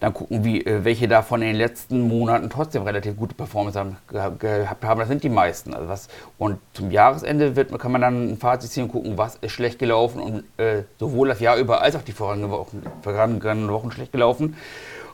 dann 0.00 0.12
gucken, 0.12 0.44
wie, 0.44 0.64
äh, 0.64 0.84
welche 0.84 1.08
davon 1.08 1.40
in 1.42 1.48
den 1.48 1.56
letzten 1.56 2.06
Monaten 2.06 2.50
trotzdem 2.50 2.82
relativ 2.82 3.16
gute 3.16 3.34
Performance 3.34 3.78
haben, 3.78 3.96
gehabt 4.08 4.84
haben. 4.84 5.00
Das 5.00 5.08
sind 5.08 5.22
die 5.24 5.30
meisten. 5.30 5.72
Also 5.72 5.88
was, 5.88 6.08
und 6.38 6.58
zum 6.74 6.90
Jahresende 6.90 7.56
wird, 7.56 7.76
kann 7.78 7.92
man 7.92 8.02
dann 8.02 8.32
ein 8.32 8.36
Fazit 8.36 8.70
ziehen 8.70 8.84
und 8.84 8.92
gucken, 8.92 9.16
was 9.16 9.36
ist 9.36 9.52
schlecht 9.52 9.78
gelaufen 9.78 10.20
und 10.20 10.44
äh, 10.58 10.82
sowohl 10.98 11.28
das 11.28 11.40
Jahr 11.40 11.56
über 11.56 11.80
als 11.80 11.96
auch 11.96 12.02
die 12.02 12.12
vergangenen 12.12 12.50
Wochen, 12.50 13.90
schlecht 13.90 14.12
gelaufen. 14.12 14.56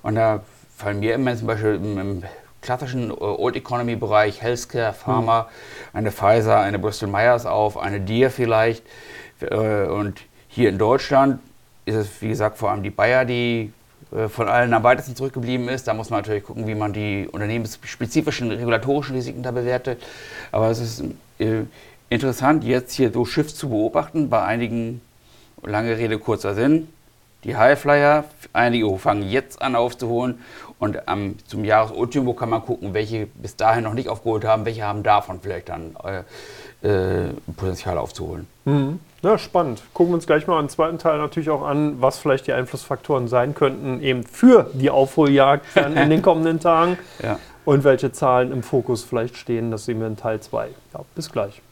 Und 0.03 0.17
da 0.17 0.43
fallen 0.77 0.99
mir 0.99 1.15
immer 1.15 1.37
zum 1.37 1.47
Beispiel 1.47 1.77
im, 1.77 1.99
im 1.99 2.23
klassischen 2.61 3.11
äh, 3.11 3.15
Old 3.15 3.55
Economy 3.55 3.95
Bereich 3.95 4.43
Healthcare, 4.43 4.93
Pharma, 4.93 5.43
mhm. 5.43 5.99
eine 5.99 6.11
Pfizer, 6.11 6.59
eine 6.59 6.81
Bristol 6.81 7.09
Myers 7.09 7.47
auf, 7.47 7.79
eine 7.79 8.01
Deer 8.01 8.31
vielleicht. 8.31 8.85
Äh, 9.41 9.85
und 9.87 10.23
hier 10.49 10.71
in 10.71 10.79
Deutschland 10.79 11.41
ist 11.85 11.95
es, 11.95 12.23
wie 12.23 12.29
gesagt, 12.29 12.59
vor 12.59 12.71
allem 12.71 12.83
die 12.83 12.91
Bayer, 12.91 13.25
die 13.25 13.73
von 14.29 14.49
allen 14.49 14.73
am 14.75 14.83
weitesten 14.83 15.17
zurückgeblieben 15.17 15.69
ist. 15.69 15.89
Da 15.89 15.95
muss 15.95 16.11
man 16.11 16.21
natürlich 16.21 16.45
gucken, 16.45 16.67
wie 16.67 16.75
man 16.75 16.93
die 16.93 17.29
unternehmensspezifischen 17.31 18.51
regulatorischen 18.51 19.17
Risiken 19.17 19.43
da 19.43 19.51
bewertet. 19.51 20.03
Aber 20.51 20.71
es 20.71 20.81
ist 20.81 21.05
äh, 21.39 21.63
interessant, 22.09 22.65
jetzt 22.65 22.95
hier 22.95 23.13
so 23.13 23.25
Schiff 23.25 23.55
zu 23.55 23.71
beobachten. 23.71 24.29
Bei 24.29 24.45
einigen, 24.45 25.01
lange 25.63 25.97
Rede, 25.97 26.19
kurzer 26.19 26.55
Sinn, 26.55 26.89
die 27.45 27.57
Highflyer, 27.57 28.25
einige 28.53 28.97
fangen 28.99 29.29
jetzt 29.29 29.61
an 29.61 29.75
aufzuholen 29.75 30.41
und 30.79 30.99
ähm, 31.09 31.37
zum 31.47 31.65
Jahresultimo 31.65 32.35
kann 32.35 32.51
man 32.51 32.63
gucken, 32.63 32.95
welche 32.95 33.27
bis 33.27 33.57
dahin 33.57 33.85
noch 33.85 33.95
nicht 33.95 34.09
aufgeholt 34.09 34.45
haben, 34.45 34.65
welche 34.65 34.85
haben 34.85 35.03
davon 35.03 35.41
vielleicht 35.41 35.69
dann 35.69 35.97
äh, 36.83 36.89
äh, 36.89 37.33
Potenzial 37.57 37.99
aufzuholen. 37.99 38.47
Mhm. 38.65 39.01
Ja, 39.25 39.39
spannend. 39.39 39.81
Gucken 39.95 40.11
wir 40.11 40.15
uns 40.17 40.27
gleich 40.27 40.49
mal 40.49 40.59
im 40.59 40.69
zweiten 40.69 40.99
Teil 40.99 41.17
natürlich 41.19 41.49
auch 41.49 41.63
an, 41.63 42.03
was 42.03 42.19
vielleicht 42.19 42.49
die 42.49 42.53
Einflussfaktoren 42.53 43.29
sein 43.29 43.55
könnten, 43.55 44.03
eben 44.03 44.25
für 44.25 44.69
die 44.73 44.91
Aufholjagd 44.91 45.65
in 45.77 46.11
den 46.11 46.23
kommenden 46.23 46.59
Tagen. 46.59 46.99
Ja. 47.23 47.39
Und 47.65 47.85
welche 47.85 48.11
Zahlen 48.11 48.51
im 48.51 48.65
Fokus 48.65 49.05
vielleicht 49.05 49.37
stehen, 49.37 49.71
das 49.71 49.85
sehen 49.85 50.01
wir 50.01 50.09
in 50.09 50.17
Teil 50.17 50.41
2. 50.41 50.71
Ja, 50.93 51.01
bis 51.15 51.31
gleich. 51.31 51.63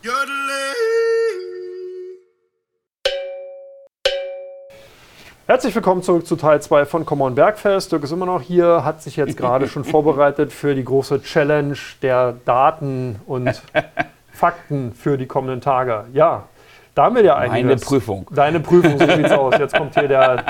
Herzlich 5.49 5.75
willkommen 5.75 6.05
zurück 6.05 6.29
zu 6.29 6.37
Teil 6.37 6.63
2 6.63 6.87
von 6.87 7.05
Common 7.05 7.35
Bergfest. 7.35 7.91
Dirk 7.91 8.05
ist 8.05 8.13
immer 8.13 8.27
noch 8.27 8.43
hier, 8.43 8.85
hat 8.85 9.03
sich 9.03 9.17
jetzt 9.17 9.37
gerade 9.37 9.67
schon 9.67 9.83
vorbereitet 9.97 10.53
für 10.53 10.77
die 10.77 10.85
große 10.85 11.21
Challenge 11.23 11.77
der 12.01 12.37
Daten 12.45 13.21
und 13.27 13.61
Fakten 14.33 14.95
für 14.95 15.19
die 15.19 15.27
kommenden 15.27 15.61
Tage. 15.61 16.05
Ja, 16.13 16.45
da 16.95 17.05
haben 17.05 17.17
wir 17.17 17.25
ja 17.25 17.37
einiges. 17.37 17.63
Meine 17.65 17.77
Prüfung. 17.77 18.27
Deine 18.33 18.61
Prüfung, 18.61 18.99
so 18.99 19.07
sieht's 19.07 19.33
aus. 19.33 19.55
Jetzt 19.59 19.77
kommt 19.77 19.95
hier 19.95 20.09
der, 20.09 20.45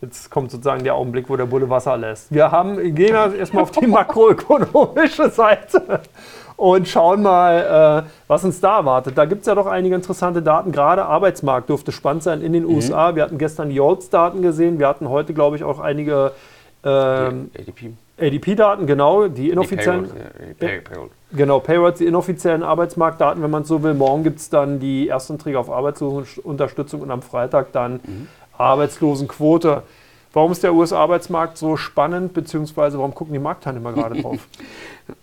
jetzt 0.00 0.30
kommt 0.30 0.50
sozusagen 0.50 0.84
der 0.84 0.94
Augenblick, 0.94 1.28
wo 1.28 1.36
der 1.36 1.46
Bulle 1.46 1.68
Wasser 1.70 1.96
lässt. 1.96 2.32
Wir 2.32 2.50
haben, 2.50 2.76
gehen 2.94 3.14
wir 3.14 3.34
erstmal 3.34 3.62
auf 3.62 3.70
die 3.70 3.86
makroökonomische 3.86 5.30
Seite 5.30 6.00
und 6.56 6.88
schauen 6.88 7.22
mal, 7.22 8.04
äh, 8.06 8.10
was 8.26 8.44
uns 8.44 8.60
da 8.60 8.78
erwartet. 8.78 9.16
Da 9.16 9.24
gibt 9.24 9.42
es 9.42 9.46
ja 9.46 9.54
doch 9.54 9.66
einige 9.66 9.94
interessante 9.94 10.42
Daten. 10.42 10.72
Gerade 10.72 11.04
Arbeitsmarkt 11.04 11.68
dürfte 11.68 11.92
spannend 11.92 12.22
sein 12.22 12.40
in 12.40 12.52
den 12.52 12.64
mhm. 12.64 12.74
USA. 12.74 13.14
Wir 13.14 13.22
hatten 13.22 13.38
gestern 13.38 13.68
die 13.68 13.76
Jolts-Daten 13.76 14.42
gesehen. 14.42 14.78
Wir 14.78 14.88
hatten 14.88 15.08
heute, 15.08 15.34
glaube 15.34 15.56
ich, 15.56 15.64
auch 15.64 15.80
einige 15.80 16.32
ähm, 16.84 17.50
ADP. 17.58 17.92
ADP-Daten, 18.18 18.86
genau, 18.86 19.28
die 19.28 19.50
inoffiziellen. 19.50 20.10
Die 20.50 20.54
Payroll, 20.54 20.80
Payroll. 20.82 21.10
Genau, 21.32 21.60
Payrolls, 21.60 21.98
die 21.98 22.06
inoffiziellen 22.06 22.62
Arbeitsmarktdaten, 22.62 23.42
wenn 23.42 23.50
man 23.50 23.64
so 23.64 23.82
will. 23.82 23.94
Morgen 23.94 24.22
gibt 24.22 24.38
es 24.38 24.48
dann 24.48 24.80
die 24.80 25.08
Erstanträge 25.08 25.58
auf 25.58 25.70
Arbeitslosenunterstützung 25.70 27.02
und 27.02 27.10
am 27.10 27.20
Freitag 27.20 27.72
dann 27.72 28.00
mhm. 28.04 28.28
Arbeitslosenquote. 28.56 29.82
Warum 30.32 30.52
ist 30.52 30.62
der 30.62 30.74
US-Arbeitsmarkt 30.74 31.56
so 31.56 31.76
spannend, 31.76 32.34
beziehungsweise 32.34 32.98
warum 32.98 33.14
gucken 33.14 33.32
die 33.34 33.38
Marktteilnehmer 33.38 33.92
gerade 33.94 34.20
drauf? 34.20 34.48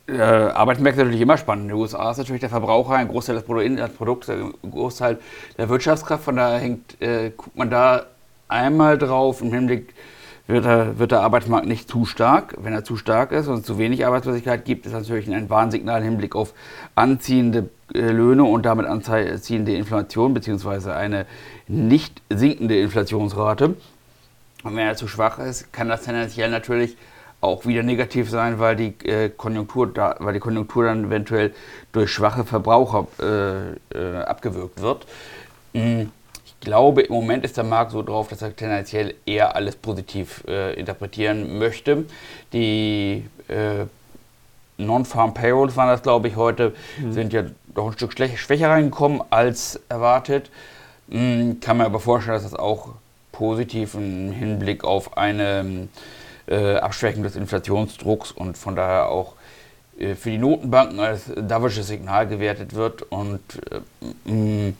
äh, 0.07 0.21
Arbeitsmarkt 0.21 0.97
ist 0.97 1.03
natürlich 1.03 1.21
immer 1.21 1.37
spannend. 1.37 1.65
In 1.65 1.69
den 1.69 1.77
USA 1.77 2.11
ist 2.11 2.17
natürlich 2.17 2.41
der 2.41 2.49
Verbraucher 2.49 2.93
ein 2.93 3.07
Großteil 3.07 3.35
des 3.35 3.45
Produkts, 3.95 4.29
ein 4.29 4.53
Großteil 4.69 5.19
der 5.57 5.69
Wirtschaftskraft. 5.69 6.23
Von 6.23 6.35
daher 6.35 6.59
hängt, 6.59 7.01
äh, 7.01 7.31
guckt 7.35 7.55
man 7.55 7.69
da 7.71 8.05
einmal 8.47 8.97
drauf 8.97 9.41
im 9.41 9.51
Hinblick 9.51 9.93
wird 10.47 10.65
der, 10.65 10.99
wird 10.99 11.11
der 11.11 11.21
Arbeitsmarkt 11.21 11.67
nicht 11.67 11.89
zu 11.89 12.05
stark. 12.05 12.55
Wenn 12.59 12.73
er 12.73 12.83
zu 12.83 12.97
stark 12.97 13.31
ist 13.31 13.47
und 13.47 13.65
zu 13.65 13.77
wenig 13.77 14.05
Arbeitslosigkeit 14.05 14.65
gibt, 14.65 14.85
ist 14.85 14.93
das 14.93 15.03
natürlich 15.03 15.33
ein 15.33 15.49
Warnsignal 15.49 16.01
im 16.01 16.09
Hinblick 16.09 16.35
auf 16.35 16.53
anziehende 16.95 17.69
äh, 17.93 17.99
Löhne 17.99 18.43
und 18.43 18.65
damit 18.65 18.85
anziehende 18.85 19.75
Inflation 19.75 20.33
beziehungsweise 20.33 20.95
eine 20.95 21.25
nicht 21.67 22.21
sinkende 22.29 22.77
Inflationsrate. 22.79 23.75
Und 24.63 24.75
wenn 24.75 24.87
er 24.87 24.95
zu 24.95 25.07
schwach 25.07 25.39
ist, 25.39 25.71
kann 25.71 25.87
das 25.87 26.03
tendenziell 26.03 26.49
natürlich 26.49 26.97
auch 27.39 27.65
wieder 27.65 27.83
negativ 27.83 28.29
sein, 28.29 28.59
weil 28.59 28.75
die, 28.75 28.93
äh, 29.05 29.29
Konjunktur, 29.29 29.93
weil 30.19 30.33
die 30.33 30.39
Konjunktur 30.39 30.85
dann 30.85 31.05
eventuell 31.05 31.53
durch 31.91 32.11
schwache 32.11 32.45
Verbraucher 32.45 33.07
äh, 33.19 33.97
äh, 33.97 34.23
abgewürgt 34.23 34.81
wird. 34.81 35.05
Mhm 35.73 36.11
glaube, 36.63 37.01
im 37.01 37.13
Moment 37.13 37.45
ist 37.45 37.57
der 37.57 37.63
Markt 37.63 37.91
so 37.91 38.01
drauf, 38.01 38.29
dass 38.29 38.41
er 38.41 38.55
tendenziell 38.55 39.13
eher 39.25 39.55
alles 39.55 39.75
positiv 39.75 40.43
äh, 40.47 40.73
interpretieren 40.73 41.59
möchte. 41.59 42.05
Die 42.53 43.25
äh, 43.47 43.85
Non-Farm 44.77 45.33
Payrolls 45.33 45.75
waren 45.75 45.89
das, 45.89 46.01
glaube 46.01 46.27
ich, 46.27 46.35
heute, 46.35 46.73
mhm. 46.99 47.13
sind 47.13 47.33
ja 47.33 47.43
doch 47.73 47.87
ein 47.87 47.93
Stück 47.93 48.13
schwächer 48.13 48.69
reingekommen 48.69 49.21
als 49.29 49.79
erwartet. 49.89 50.49
Mhm, 51.07 51.59
kann 51.59 51.77
man 51.77 51.85
aber 51.85 51.99
vorstellen, 51.99 52.35
dass 52.35 52.43
das 52.43 52.55
auch 52.55 52.89
positiv 53.31 53.95
im 53.95 54.31
Hinblick 54.31 54.83
auf 54.83 55.17
eine 55.17 55.87
äh, 56.47 56.75
Abschwächung 56.75 57.23
des 57.23 57.35
Inflationsdrucks 57.35 58.31
und 58.31 58.57
von 58.57 58.75
daher 58.75 59.09
auch 59.09 59.33
äh, 59.99 60.15
für 60.15 60.31
die 60.31 60.37
Notenbanken 60.37 60.99
als 60.99 61.23
dovisches 61.35 61.87
Signal 61.87 62.27
gewertet 62.27 62.73
wird 62.73 63.03
und 63.03 63.41
äh, 64.25 64.73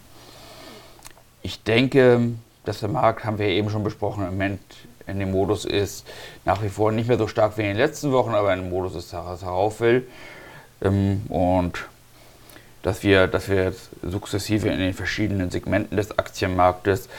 ich 1.43 1.61
denke, 1.63 2.31
dass 2.65 2.79
der 2.79 2.89
Markt, 2.89 3.25
haben 3.25 3.37
wir 3.37 3.47
eben 3.47 3.69
schon 3.69 3.83
besprochen, 3.83 4.23
im 4.23 4.31
Moment 4.31 4.61
in 5.05 5.19
dem 5.19 5.31
Modus 5.31 5.65
ist, 5.65 6.07
nach 6.45 6.63
wie 6.63 6.69
vor 6.69 6.91
nicht 6.91 7.09
mehr 7.09 7.17
so 7.17 7.27
stark 7.27 7.57
wie 7.57 7.61
in 7.61 7.67
den 7.67 7.77
letzten 7.77 8.11
Wochen, 8.13 8.31
aber 8.31 8.53
in 8.53 8.61
dem 8.61 8.69
Modus 8.69 8.95
ist, 8.95 9.13
dass 9.13 9.41
er 9.41 9.47
herauf 9.47 9.81
will. 9.81 10.07
Ähm, 10.81 11.23
und 11.29 11.85
dass 12.81 13.03
wir, 13.03 13.27
dass 13.27 13.49
wir 13.49 13.65
jetzt 13.65 13.89
sukzessive 14.01 14.69
in 14.69 14.79
den 14.79 14.93
verschiedenen 14.93 15.51
Segmenten 15.51 15.97
des 15.97 16.17
Aktienmarktes, 16.17 17.09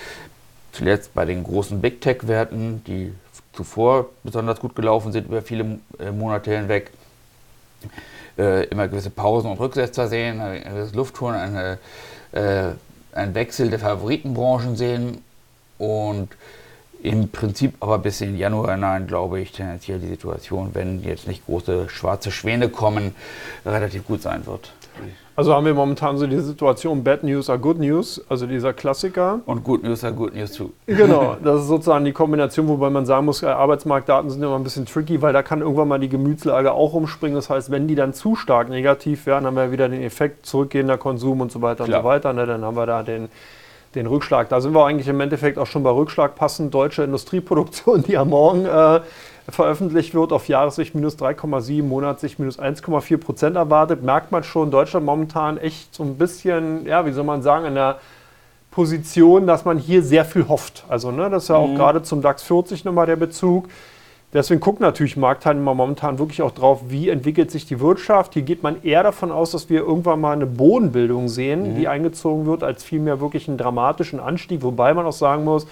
zuletzt 0.72 1.14
bei 1.14 1.24
den 1.24 1.44
großen 1.44 1.80
Big 1.80 2.00
Tech-Werten, 2.00 2.82
die 2.84 3.12
zuvor 3.52 4.10
besonders 4.24 4.60
gut 4.60 4.74
gelaufen 4.74 5.12
sind 5.12 5.28
über 5.28 5.42
viele 5.42 5.78
äh, 5.98 6.10
Monate 6.10 6.56
hinweg, 6.56 6.90
äh, 8.36 8.64
immer 8.64 8.88
gewisse 8.88 9.10
Pausen 9.10 9.50
und 9.50 9.60
Rücksetzer 9.60 10.08
sehen, 10.08 10.40
ein 10.40 10.64
gewisses 10.64 10.94
Luftholen, 10.94 11.36
eine 11.36 11.78
äh, 12.32 12.74
einen 13.14 13.34
Wechsel 13.34 13.70
der 13.70 13.78
Favoritenbranchen 13.78 14.76
sehen 14.76 15.18
und 15.78 16.28
im 17.02 17.28
Prinzip 17.28 17.74
aber 17.80 17.98
bis 17.98 18.20
in 18.22 18.38
Januar 18.38 18.72
hinein, 18.72 19.06
glaube 19.06 19.40
ich, 19.40 19.52
tendenziell 19.52 19.98
die 19.98 20.08
Situation, 20.08 20.70
wenn 20.74 21.04
jetzt 21.04 21.28
nicht 21.28 21.44
große 21.44 21.90
schwarze 21.90 22.30
Schwäne 22.30 22.70
kommen, 22.70 23.14
relativ 23.66 24.06
gut 24.06 24.22
sein 24.22 24.46
wird. 24.46 24.72
Also 25.36 25.52
haben 25.52 25.66
wir 25.66 25.74
momentan 25.74 26.16
so 26.16 26.28
die 26.28 26.38
Situation, 26.38 27.02
Bad 27.02 27.24
News 27.24 27.50
are 27.50 27.58
Good 27.58 27.80
News, 27.80 28.24
also 28.28 28.46
dieser 28.46 28.72
Klassiker. 28.72 29.40
Und 29.46 29.64
Good 29.64 29.82
News 29.82 30.04
are 30.04 30.12
Good 30.12 30.34
News 30.34 30.52
too. 30.52 30.70
Genau, 30.86 31.36
das 31.42 31.62
ist 31.62 31.66
sozusagen 31.66 32.04
die 32.04 32.12
Kombination, 32.12 32.68
wobei 32.68 32.88
man 32.88 33.04
sagen 33.04 33.26
muss, 33.26 33.42
äh, 33.42 33.46
Arbeitsmarktdaten 33.46 34.30
sind 34.30 34.40
immer 34.42 34.54
ein 34.54 34.62
bisschen 34.62 34.86
tricky, 34.86 35.20
weil 35.22 35.32
da 35.32 35.42
kann 35.42 35.60
irgendwann 35.60 35.88
mal 35.88 35.98
die 35.98 36.08
Gemütslage 36.08 36.72
auch 36.72 36.94
umspringen. 36.94 37.34
Das 37.34 37.50
heißt, 37.50 37.72
wenn 37.72 37.88
die 37.88 37.96
dann 37.96 38.14
zu 38.14 38.36
stark 38.36 38.68
negativ 38.68 39.26
werden, 39.26 39.44
haben 39.46 39.56
wir 39.56 39.72
wieder 39.72 39.88
den 39.88 40.02
Effekt 40.02 40.46
zurückgehender 40.46 40.98
Konsum 40.98 41.40
und 41.40 41.50
so 41.50 41.60
weiter 41.62 41.84
Klar. 41.84 41.98
und 41.98 42.04
so 42.04 42.08
weiter. 42.08 42.32
Ne? 42.32 42.46
Dann 42.46 42.64
haben 42.64 42.76
wir 42.76 42.86
da 42.86 43.02
den, 43.02 43.28
den 43.96 44.06
Rückschlag. 44.06 44.48
Da 44.50 44.60
sind 44.60 44.72
wir 44.72 44.86
eigentlich 44.86 45.08
im 45.08 45.20
Endeffekt 45.20 45.58
auch 45.58 45.66
schon 45.66 45.82
bei 45.82 45.90
Rückschlag 45.90 46.36
passend. 46.36 46.72
Deutsche 46.72 47.02
Industrieproduktion, 47.02 48.04
die 48.04 48.16
am 48.16 48.28
Morgen 48.28 48.66
äh, 48.66 49.00
veröffentlicht 49.48 50.14
wird, 50.14 50.32
auf 50.32 50.48
Jahressicht 50.48 50.94
minus 50.94 51.18
3,7, 51.18 51.82
Monatssicht 51.82 52.38
minus 52.38 52.58
1,4 52.58 53.18
Prozent 53.18 53.56
erwartet, 53.56 54.02
merkt 54.02 54.32
man 54.32 54.42
schon, 54.42 54.70
Deutschland 54.70 55.04
momentan 55.04 55.58
echt 55.58 55.94
so 55.94 56.02
ein 56.02 56.16
bisschen, 56.16 56.86
ja, 56.86 57.04
wie 57.04 57.12
soll 57.12 57.24
man 57.24 57.42
sagen, 57.42 57.66
in 57.66 57.74
der 57.74 57.98
Position, 58.70 59.46
dass 59.46 59.64
man 59.64 59.78
hier 59.78 60.02
sehr 60.02 60.24
viel 60.24 60.48
hofft. 60.48 60.84
Also, 60.88 61.10
ne, 61.10 61.30
das 61.30 61.44
ist 61.44 61.48
ja 61.48 61.56
auch 61.56 61.68
mhm. 61.68 61.76
gerade 61.76 62.02
zum 62.02 62.22
DAX 62.22 62.42
40 62.42 62.84
nochmal 62.84 63.06
der 63.06 63.16
Bezug. 63.16 63.68
Deswegen 64.32 64.60
guckt 64.60 64.80
natürlich 64.80 65.16
Marktteilnehmer 65.16 65.74
momentan 65.74 66.18
wirklich 66.18 66.42
auch 66.42 66.50
drauf, 66.50 66.80
wie 66.88 67.08
entwickelt 67.08 67.52
sich 67.52 67.66
die 67.66 67.78
Wirtschaft. 67.78 68.34
Hier 68.34 68.42
geht 68.42 68.64
man 68.64 68.82
eher 68.82 69.04
davon 69.04 69.30
aus, 69.30 69.52
dass 69.52 69.70
wir 69.70 69.80
irgendwann 69.80 70.20
mal 70.20 70.32
eine 70.32 70.46
Bodenbildung 70.46 71.28
sehen, 71.28 71.74
mhm. 71.74 71.76
die 71.76 71.86
eingezogen 71.86 72.44
wird, 72.46 72.64
als 72.64 72.82
vielmehr 72.82 73.20
wirklich 73.20 73.46
einen 73.46 73.58
dramatischen 73.58 74.18
Anstieg. 74.18 74.62
Wobei 74.62 74.92
man 74.92 75.06
auch 75.06 75.12
sagen 75.12 75.44
muss, 75.44 75.68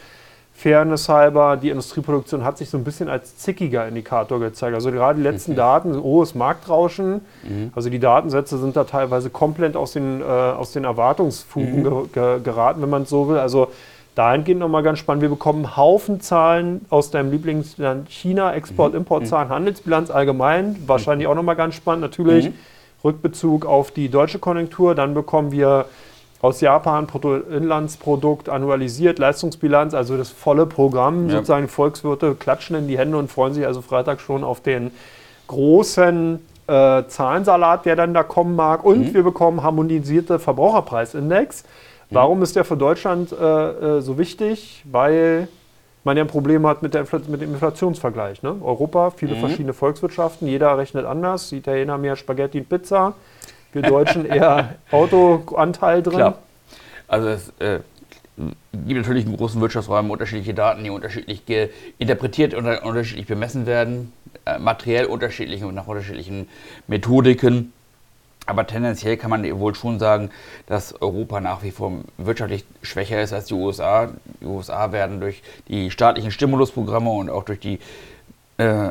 Fairness 0.55 1.09
halber, 1.09 1.57
die 1.57 1.71
Industrieproduktion 1.71 2.45
hat 2.45 2.59
sich 2.59 2.71
so 2.71 2.79
ein 2.79 2.85
bisschen 2.85 3.09
als 3.09 3.37
zickiger 3.37 3.89
Indikator 3.89 4.39
gezeigt. 4.39 4.75
Also 4.75 4.93
gerade 4.93 5.17
die 5.17 5.23
letzten 5.23 5.53
mhm. 5.53 5.57
Daten, 5.57 6.03
hohes 6.03 6.35
Marktrauschen. 6.35 7.23
Mhm. 7.43 7.73
Also 7.75 7.91
die 7.91 7.99
Datensätze 7.99 8.59
sind 8.59 8.77
da 8.77 8.85
teilweise 8.85 9.31
komplett 9.31 9.77
aus 9.77 9.93
den, 9.93 10.21
äh, 10.21 10.25
aus 10.25 10.73
den 10.73 10.85
Erwartungsfugen 10.85 11.81
mhm. 11.81 11.83
ge 11.83 11.93
ge 12.13 12.41
geraten, 12.45 12.83
wenn 12.83 12.91
man 12.91 13.03
es 13.03 13.09
so 13.09 13.29
will. 13.29 13.39
Also 13.39 13.69
dahingehend 14.15 14.61
nochmal 14.61 14.83
ganz 14.83 14.99
spannend. 14.99 15.23
Wir 15.23 15.31
bekommen 15.31 15.77
Haufen 15.77 16.21
Zahlen 16.21 16.85
aus 16.91 17.11
deinem 17.11 17.31
Lieblingsland 17.31 18.11
China, 18.11 18.53
Export, 18.53 18.93
mhm. 18.93 18.99
Importzahlen, 18.99 19.49
mhm. 19.49 19.55
Handelsbilanz 19.55 20.11
allgemein. 20.11 20.77
Wahrscheinlich 20.87 21.27
auch 21.27 21.35
nochmal 21.35 21.57
ganz 21.57 21.75
spannend. 21.75 22.03
Natürlich 22.03 22.51
mhm. 22.51 22.55
Rückbezug 23.05 23.67
auf 23.67 23.91
die 23.91 24.11
deutsche 24.11 24.39
Konjunktur. 24.39 24.95
Dann 24.95 25.15
bekommen 25.15 25.51
wir 25.51 25.87
aus 26.43 26.61
Japan 26.61 27.07
Bruttoinlandsprodukt 27.07 28.49
annualisiert, 28.49 29.21
Leistungsbilanz, 29.21 29.95
also 29.95 30.19
das 30.19 30.31
volle 30.31 30.67
Programm. 30.67 31.29
Ja. 31.29 31.37
Sozusagen 31.37 31.69
Volkswirte 31.69 32.35
klatschen 32.35 32.77
in 32.77 32.89
die 32.89 32.99
Hände 32.99 33.17
und 33.17 33.31
freuen 33.31 33.55
sich 33.55 33.65
also 33.65 33.81
Freitag 33.81 34.21
schon 34.21 34.43
auf 34.43 34.61
den 34.61 34.91
großen 35.47 36.41
äh, 36.67 37.05
Zahlensalat, 37.07 37.87
der 37.87 37.95
dann 37.95 38.13
da 38.13 38.25
kommen 38.25 38.57
mag. 38.57 38.85
Und 38.85 39.09
mhm. 39.09 39.15
wir 39.15 39.23
bekommen 39.23 39.63
harmonisierte 39.63 40.39
Verbraucherpreisindex. 40.39 41.65
Warum 42.11 42.43
ist 42.43 42.57
der 42.57 42.65
für 42.65 42.77
Deutschland 42.77 43.33
äh, 43.33 43.97
äh, 43.97 44.01
so 44.01 44.19
wichtig? 44.19 44.85
Weil 44.91 45.49
man 46.05 46.17
ja 46.17 46.25
ein 46.25 46.29
Problem 46.29 46.67
hat 46.67 46.83
mit, 46.83 46.93
der 46.93 47.03
Infl 47.03 47.21
mit 47.29 47.41
dem 47.41 47.53
Inflationsvergleich. 47.53 48.43
Ne? 48.43 48.57
Europa, 48.61 49.11
viele 49.11 49.37
mhm. 49.37 49.41
verschiedene 49.41 49.73
Volkswirtschaften, 49.73 50.49
jeder 50.49 50.77
rechnet 50.77 51.07
anders. 51.07 51.49
Die 51.49 51.59
Italiener 51.59 51.99
mehr 51.99 52.17
Spaghetti 52.17 52.59
und 52.59 52.69
Pizza, 52.69 53.15
wir 53.73 53.83
Deutschen 53.83 54.27
eher 54.27 54.75
Autoanteil 54.91 56.03
drin. 56.03 56.17
Klar. 56.17 56.39
Also 57.09 57.29
es 57.29 57.53
äh, 57.59 57.81
gibt 58.73 59.01
natürlich 59.01 59.27
im 59.27 59.37
großen 59.37 59.61
Wirtschaftsraum 59.61 60.11
unterschiedliche 60.11 60.55
Daten, 60.55 60.85
die 60.85 60.91
unterschiedlich 60.91 61.43
interpretiert 61.99 62.55
und 62.55 62.67
unterschiedlich 62.67 63.27
bemessen 63.27 63.67
werden, 63.67 64.13
äh, 64.47 64.59
materiell 64.59 65.07
unterschiedlich 65.07 65.63
und 65.65 65.75
nach 65.75 65.87
unterschiedlichen 65.87 66.49
Methodiken. 66.87 67.73
Aber 68.47 68.67
tendenziell 68.67 69.17
kann 69.17 69.31
man 69.31 69.45
wohl 69.61 69.75
schon 69.75 70.01
sagen, 70.01 70.31
dass 70.67 71.01
Europa 71.01 71.41
nach 71.41 71.63
wie 71.63 71.71
vor 71.71 71.93
wirtschaftlich 72.19 72.65
schwächer 72.83 73.23
ist 73.23 73.33
als 73.33 73.45
die 73.45 73.55
USA. 73.55 74.11
Die 74.41 74.47
USA 74.47 74.91
werden 74.91 75.21
durch 75.21 75.43
die 75.69 75.91
staatlichen 75.93 76.33
Stimulusprogramme 76.33 77.11
und 77.11 77.31
auch 77.31 77.45
durch 77.45 77.61
die 77.61 77.79
äh, 78.59 78.91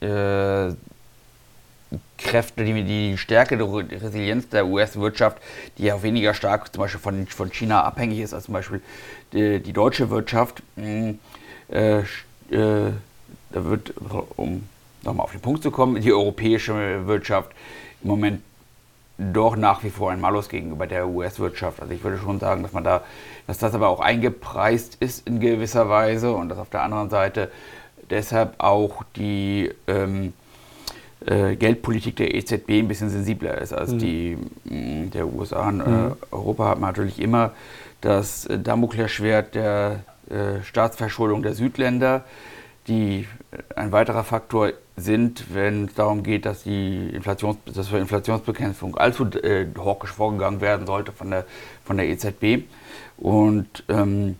äh, 0.68 0.74
Kräfte, 2.26 2.64
die, 2.64 2.84
die 2.84 3.16
Stärke 3.16 3.56
der 3.56 3.66
Resilienz 3.68 4.48
der 4.48 4.66
US-Wirtschaft, 4.66 5.38
die 5.78 5.84
ja 5.84 6.02
weniger 6.02 6.34
stark 6.34 6.72
zum 6.72 6.82
Beispiel 6.82 7.00
von, 7.00 7.26
von 7.26 7.50
China 7.52 7.82
abhängig 7.82 8.20
ist 8.20 8.34
als 8.34 8.44
zum 8.44 8.54
Beispiel 8.54 8.82
die, 9.32 9.60
die 9.60 9.72
deutsche 9.72 10.10
Wirtschaft, 10.10 10.62
hm, 10.76 11.18
äh, 11.68 11.98
äh, 11.98 12.04
da 12.50 13.64
wird, 13.64 13.94
um 14.36 14.68
nochmal 15.02 15.24
auf 15.24 15.32
den 15.32 15.40
Punkt 15.40 15.62
zu 15.62 15.70
kommen, 15.70 16.00
die 16.00 16.12
europäische 16.12 17.06
Wirtschaft 17.06 17.52
im 18.02 18.10
Moment 18.10 18.42
doch 19.18 19.56
nach 19.56 19.82
wie 19.82 19.90
vor 19.90 20.10
ein 20.10 20.20
Malus 20.20 20.48
gegenüber 20.48 20.86
der 20.86 21.08
US-Wirtschaft. 21.08 21.80
Also 21.80 21.94
ich 21.94 22.04
würde 22.04 22.18
schon 22.18 22.38
sagen, 22.38 22.62
dass 22.62 22.72
man 22.72 22.84
da, 22.84 23.02
dass 23.46 23.58
das 23.58 23.74
aber 23.74 23.88
auch 23.88 24.00
eingepreist 24.00 24.96
ist 25.00 25.26
in 25.26 25.40
gewisser 25.40 25.88
Weise 25.88 26.32
und 26.32 26.50
dass 26.50 26.58
auf 26.58 26.68
der 26.68 26.82
anderen 26.82 27.08
Seite 27.08 27.50
deshalb 28.10 28.54
auch 28.58 29.04
die 29.16 29.70
ähm, 29.86 30.34
äh, 31.26 31.56
Geldpolitik 31.56 32.16
der 32.16 32.34
EZB 32.34 32.70
ein 32.70 32.88
bisschen 32.88 33.10
sensibler 33.10 33.58
ist 33.60 33.72
als 33.72 33.92
mhm. 33.92 33.98
die 33.98 34.38
mh, 34.64 35.10
der 35.12 35.26
USA. 35.26 35.68
Und, 35.68 35.80
äh, 35.80 35.88
mhm. 35.88 36.16
Europa 36.30 36.68
hat 36.68 36.80
man 36.80 36.90
natürlich 36.90 37.20
immer 37.20 37.52
das 38.00 38.48
Damoklesschwert 38.50 39.54
der 39.54 40.04
äh, 40.30 40.62
Staatsverschuldung 40.62 41.42
der 41.42 41.54
Südländer, 41.54 42.24
die 42.88 43.26
ein 43.74 43.92
weiterer 43.92 44.24
Faktor 44.24 44.72
sind, 44.96 45.54
wenn 45.54 45.86
es 45.86 45.94
darum 45.94 46.22
geht, 46.22 46.46
dass 46.46 46.62
die 46.62 47.10
Inflations, 47.10 47.58
dass 47.66 47.88
für 47.88 47.98
Inflationsbekämpfung 47.98 48.96
allzu 48.96 49.24
äh, 49.24 49.66
hawkisch 49.76 50.12
vorgegangen 50.12 50.60
werden 50.60 50.86
sollte 50.86 51.12
von 51.12 51.30
der, 51.30 51.44
von 51.84 51.96
der 51.96 52.08
EZB. 52.08 52.64
Und 53.18 53.84
ähm, 53.88 54.36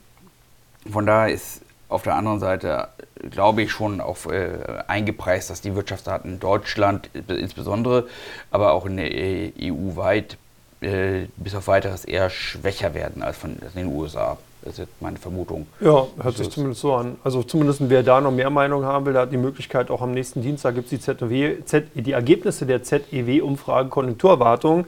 von 0.90 1.06
daher 1.06 1.34
ist 1.34 1.62
auf 1.88 2.02
der 2.02 2.14
anderen 2.14 2.40
Seite, 2.40 2.88
glaube 3.30 3.62
ich, 3.62 3.70
schon 3.70 4.00
auch 4.00 4.26
äh, 4.26 4.58
eingepreist, 4.88 5.50
dass 5.50 5.60
die 5.60 5.74
Wirtschaftsdaten 5.74 6.32
in 6.32 6.40
Deutschland 6.40 7.10
insbesondere, 7.28 8.06
aber 8.50 8.72
auch 8.72 8.86
in 8.86 8.96
der 8.96 9.10
EU 9.10 9.96
weit 9.96 10.36
äh, 10.80 11.26
bis 11.36 11.54
auf 11.54 11.68
weiteres 11.68 12.04
eher 12.04 12.28
schwächer 12.28 12.92
werden 12.94 13.22
als 13.22 13.38
von 13.38 13.56
als 13.62 13.74
in 13.74 13.88
den 13.88 13.96
USA. 13.96 14.36
Das 14.62 14.72
ist 14.72 14.78
jetzt 14.80 15.00
meine 15.00 15.16
Vermutung. 15.16 15.68
Ja, 15.80 16.06
hört 16.20 16.36
sich 16.36 16.50
zumindest 16.50 16.80
so 16.80 16.94
an. 16.94 17.16
Also 17.22 17.44
zumindest 17.44 17.88
wer 17.88 18.02
da 18.02 18.20
noch 18.20 18.32
mehr 18.32 18.50
Meinung 18.50 18.84
haben 18.84 19.06
will, 19.06 19.12
der 19.12 19.22
hat 19.22 19.32
die 19.32 19.36
Möglichkeit, 19.36 19.90
auch 19.92 20.02
am 20.02 20.10
nächsten 20.10 20.42
Dienstag 20.42 20.74
gibt 20.74 20.86
es 20.86 20.90
die, 20.90 21.00
ZW, 21.00 21.64
Z, 21.64 21.86
die 21.94 22.12
Ergebnisse 22.12 22.66
der 22.66 22.82
ZEW-Umfrage 22.82 23.88
Konjunkturerwartung. 23.88 24.86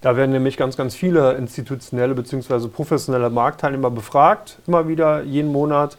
Da 0.00 0.16
werden 0.16 0.30
nämlich 0.30 0.56
ganz, 0.56 0.76
ganz 0.76 0.94
viele 0.94 1.34
institutionelle 1.34 2.14
bzw. 2.14 2.68
professionelle 2.68 3.28
Marktteilnehmer 3.28 3.90
befragt, 3.90 4.58
immer 4.66 4.88
wieder 4.88 5.22
jeden 5.22 5.52
Monat. 5.52 5.98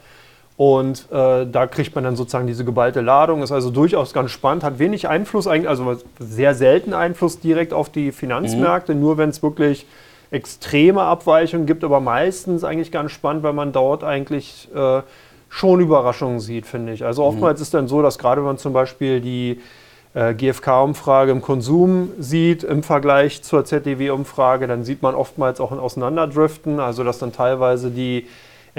Und 0.59 1.07
äh, 1.09 1.45
da 1.45 1.67
kriegt 1.67 1.95
man 1.95 2.03
dann 2.03 2.17
sozusagen 2.17 2.45
diese 2.45 2.65
geballte 2.65 2.99
Ladung. 2.99 3.43
Ist 3.43 3.53
also 3.53 3.69
durchaus 3.69 4.11
ganz 4.11 4.31
spannend, 4.31 4.65
hat 4.65 4.77
wenig 4.77 5.07
Einfluss, 5.07 5.47
also 5.47 5.95
sehr 6.19 6.53
selten 6.53 6.93
Einfluss 6.93 7.39
direkt 7.39 7.71
auf 7.71 7.89
die 7.89 8.11
Finanzmärkte, 8.11 8.93
mhm. 8.93 8.99
nur 8.99 9.17
wenn 9.17 9.29
es 9.29 9.41
wirklich 9.41 9.85
extreme 10.31 11.03
Abweichungen 11.03 11.65
gibt, 11.65 11.85
aber 11.85 12.01
meistens 12.01 12.65
eigentlich 12.65 12.91
ganz 12.91 13.13
spannend, 13.13 13.43
weil 13.43 13.53
man 13.53 13.71
dort 13.71 14.03
eigentlich 14.03 14.67
äh, 14.75 15.01
schon 15.47 15.79
Überraschungen 15.79 16.41
sieht, 16.41 16.65
finde 16.65 16.91
ich. 16.91 17.05
Also 17.05 17.23
oftmals 17.23 17.59
mhm. 17.59 17.63
ist 17.63 17.73
dann 17.73 17.87
so, 17.87 18.01
dass 18.01 18.19
gerade 18.19 18.41
wenn 18.41 18.47
man 18.47 18.57
zum 18.57 18.73
Beispiel 18.73 19.21
die 19.21 19.61
äh, 20.13 20.33
GfK-Umfrage 20.33 21.31
im 21.31 21.41
Konsum 21.41 22.11
sieht 22.19 22.65
im 22.65 22.83
Vergleich 22.83 23.43
zur 23.43 23.63
ZDW-Umfrage, 23.63 24.67
dann 24.67 24.83
sieht 24.83 25.03
man 25.03 25.15
oftmals 25.15 25.61
auch 25.61 25.71
ein 25.71 25.79
Auseinanderdriften, 25.79 26.81
also 26.81 27.05
dass 27.05 27.17
dann 27.17 27.31
teilweise 27.31 27.91
die 27.91 28.27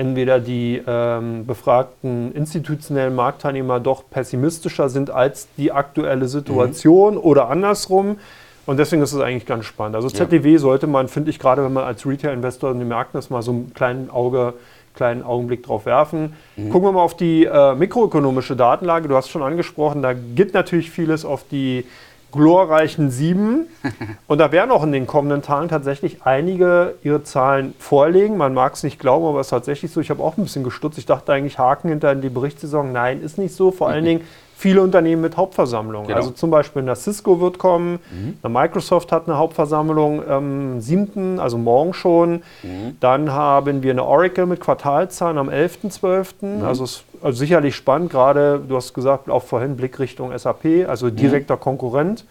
entweder 0.01 0.41
die 0.41 0.83
ähm, 0.87 1.47
befragten 1.47 2.33
institutionellen 2.33 3.15
Marktteilnehmer 3.15 3.81
doch 3.81 4.05
pessimistischer 4.11 4.89
sind 4.89 5.11
als 5.11 5.49
die 5.59 5.73
aktuelle 5.73 6.27
Situation 6.27 7.15
mhm. 7.15 7.21
oder 7.21 7.51
andersrum. 7.51 8.17
Und 8.65 8.79
deswegen 8.79 9.03
ist 9.03 9.13
es 9.13 9.21
eigentlich 9.21 9.47
ganz 9.47 9.67
spannend. 9.67 9.97
Also 9.97 10.09
ZDW 10.09 10.53
ja. 10.53 10.59
sollte 10.59 10.87
man, 10.87 11.09
finde 11.09 11.31
ich, 11.31 11.39
gerade 11.39 11.63
wenn 11.63 11.73
man 11.73 11.85
als 11.85 12.07
Retail-Investor 12.07 12.71
in 12.71 12.79
den 12.79 12.89
Märkten 12.89 13.19
ist, 13.19 13.31
mal 13.31 13.43
so 13.43 13.53
einen 13.53 13.75
kleinen 13.75 14.11
Auge 14.11 14.55
kleinen 14.93 15.23
Augenblick 15.23 15.63
drauf 15.63 15.87
werfen. 15.87 16.35
Mhm. 16.57 16.71
Gucken 16.71 16.89
wir 16.89 16.93
mal 16.93 17.03
auf 17.03 17.17
die 17.17 17.45
äh, 17.45 17.75
mikroökonomische 17.75 18.57
Datenlage. 18.57 19.09
Du 19.09 19.15
hast 19.15 19.31
schon 19.31 19.43
angesprochen, 19.43 20.03
da 20.03 20.13
gibt 20.13 20.53
natürlich 20.53 20.91
vieles 20.91 21.25
auf 21.25 21.45
die 21.49 21.85
glorreichen 22.33 23.11
sieben. 23.11 23.67
Und 24.27 24.39
da 24.39 24.53
werden 24.53 24.71
auch 24.71 24.83
in 24.83 24.93
den 24.93 25.07
kommenden 25.07 25.43
Tagen 25.43 25.69
tatsächlich 25.69 26.23
einige 26.25 26.95
ihre 27.03 27.23
Zahlen 27.23 27.75
vorlegen. 27.79 28.37
Man 28.37 28.55
mag 28.55 28.75
es 28.75 28.83
nicht 28.83 28.99
glauben, 28.99 29.27
aber 29.27 29.41
es 29.41 29.49
ist 29.49 29.51
tatsächlich 29.51 29.91
so. 29.91 30.01
Ich 30.01 30.11
habe 30.11 30.23
auch 30.23 30.37
ein 30.37 30.45
bisschen 30.45 30.65
gestutzt. 30.65 30.99
Ich 30.99 31.07
dachte 31.07 31.33
eigentlich, 31.33 31.59
Haken 31.59 31.89
hinter 31.89 32.15
die 32.15 32.29
Berichtssaison. 32.29 32.93
Nein, 32.93 33.23
ist 33.23 33.39
nicht 33.39 33.55
so. 33.55 33.71
Vor 33.71 33.89
allen. 33.89 34.05
Dingen 34.11 34.25
viele 34.61 34.83
Unternehmen 34.83 35.23
mit 35.23 35.39
Hauptversammlungen. 35.39 36.07
Genau. 36.07 36.19
Also 36.19 36.33
zum 36.33 36.51
Beispiel 36.51 36.83
eine 36.83 36.95
Cisco 36.95 37.41
wird 37.41 37.59
kommen, 37.59 37.99
mhm. 38.11 38.37
eine 38.43 38.53
Microsoft 38.53 39.11
hat 39.11 39.27
eine 39.27 39.39
Hauptversammlung 39.39 40.29
am 40.29 40.75
ähm, 40.75 40.81
7., 40.83 41.41
also 41.41 41.57
morgen 41.57 41.95
schon. 41.95 42.43
Mhm. 42.63 42.97
Dann 43.01 43.33
haben 43.33 43.83
wir 43.83 43.91
eine 43.91 44.05
Oracle 44.05 44.45
mit 44.45 44.61
Quartalzahlen 44.61 45.39
am 45.39 45.49
11.12. 45.49 46.27
Mhm. 46.43 46.65
Also, 46.65 46.85
also 47.23 47.39
sicherlich 47.39 47.75
spannend, 47.75 48.11
gerade 48.11 48.61
du 48.69 48.77
hast 48.77 48.93
gesagt, 48.93 49.31
auch 49.31 49.43
vorhin 49.43 49.77
Blickrichtung 49.77 50.37
SAP, 50.37 50.87
also 50.87 51.07
mhm. 51.07 51.17
direkter 51.17 51.57
Konkurrent. 51.57 52.27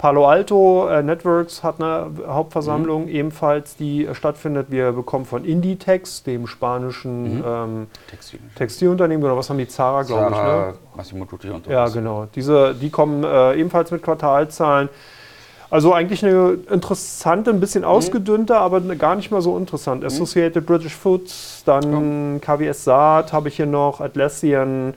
Palo 0.00 0.26
Alto 0.26 0.88
äh, 0.88 1.02
Networks 1.02 1.62
hat 1.62 1.78
eine 1.78 2.10
Hauptversammlung 2.26 3.02
mhm. 3.02 3.10
ebenfalls, 3.10 3.76
die 3.76 4.06
äh, 4.06 4.14
stattfindet. 4.14 4.68
Wir 4.70 4.92
bekommen 4.92 5.26
von 5.26 5.44
Inditex, 5.44 6.22
dem 6.22 6.46
spanischen 6.46 7.36
mhm. 7.36 7.44
ähm, 7.46 7.86
Textil. 8.08 8.40
Textilunternehmen, 8.54 9.22
oder 9.22 9.36
was 9.36 9.50
haben 9.50 9.58
die 9.58 9.68
Zara, 9.68 10.04
glaube 10.04 10.30
ich. 10.30 10.42
Ne? 10.42 10.74
Massimo 10.96 11.26
Dutti 11.26 11.50
und 11.50 11.66
Ja, 11.66 11.86
genau. 11.88 12.26
Diese, 12.34 12.74
die 12.74 12.88
kommen 12.88 13.24
äh, 13.24 13.56
ebenfalls 13.56 13.90
mit 13.90 14.02
Quartalzahlen. 14.02 14.88
Also 15.68 15.92
eigentlich 15.92 16.24
eine 16.24 16.56
interessante, 16.70 17.50
ein 17.50 17.60
bisschen 17.60 17.82
mhm. 17.82 17.88
ausgedünnter, 17.88 18.58
aber 18.58 18.78
eine, 18.78 18.96
gar 18.96 19.16
nicht 19.16 19.30
mal 19.30 19.42
so 19.42 19.58
interessant. 19.58 20.00
Mhm. 20.00 20.06
Associated 20.06 20.64
British 20.64 20.94
Foods, 20.94 21.62
dann. 21.66 22.40
KWS 22.40 22.84
Saat 22.84 23.34
habe 23.34 23.48
ich 23.48 23.56
hier 23.56 23.66
noch, 23.66 24.00
Atlassian, 24.00 24.94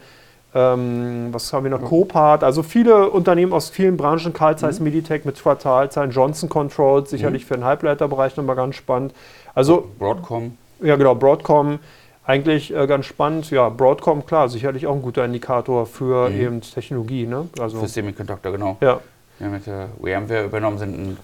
Ähm, 0.55 1.29
was 1.31 1.51
haben 1.51 1.63
wir 1.63 1.71
noch? 1.71 1.81
Copart, 1.81 2.43
also 2.43 2.61
viele 2.61 3.09
Unternehmen 3.09 3.53
aus 3.53 3.69
vielen 3.69 3.97
Branchen, 3.97 4.33
Carl 4.33 4.57
Zeiss 4.57 4.79
mhm. 4.79 4.85
Meditech 4.85 5.25
mit 5.25 5.41
Quartal, 5.41 5.89
Johnson 6.11 6.47
Controls, 6.47 7.09
sicherlich 7.09 7.43
mhm. 7.43 7.47
für 7.47 7.53
den 7.55 7.63
Halbleiterbereich 7.63 8.37
nochmal 8.37 8.55
ganz 8.55 8.75
spannend. 8.75 9.13
Also 9.55 9.89
Broadcom. 9.97 10.57
Ja, 10.81 10.95
genau, 10.95 11.15
Broadcom. 11.15 11.79
Eigentlich 12.25 12.73
äh, 12.73 12.87
ganz 12.87 13.05
spannend. 13.05 13.49
Ja, 13.51 13.69
Broadcom, 13.69 14.25
klar, 14.25 14.47
sicherlich 14.47 14.87
auch 14.87 14.95
ein 14.95 15.01
guter 15.01 15.25
Indikator 15.25 15.85
für 15.85 16.29
mhm. 16.29 16.39
eben 16.39 16.61
Technologie. 16.61 17.25
Ne? 17.25 17.49
Also, 17.59 17.79
für 17.79 17.87
Semiconductor, 17.87 18.51
genau. 18.51 18.77
Ja. 18.79 18.99
Ja, 19.39 19.49
mit 19.49 19.65
der 19.65 19.89
VMware 19.99 20.45
übernommen 20.45 20.77
sind 20.77 20.97
ein 20.97 21.11
äh, 21.11 21.17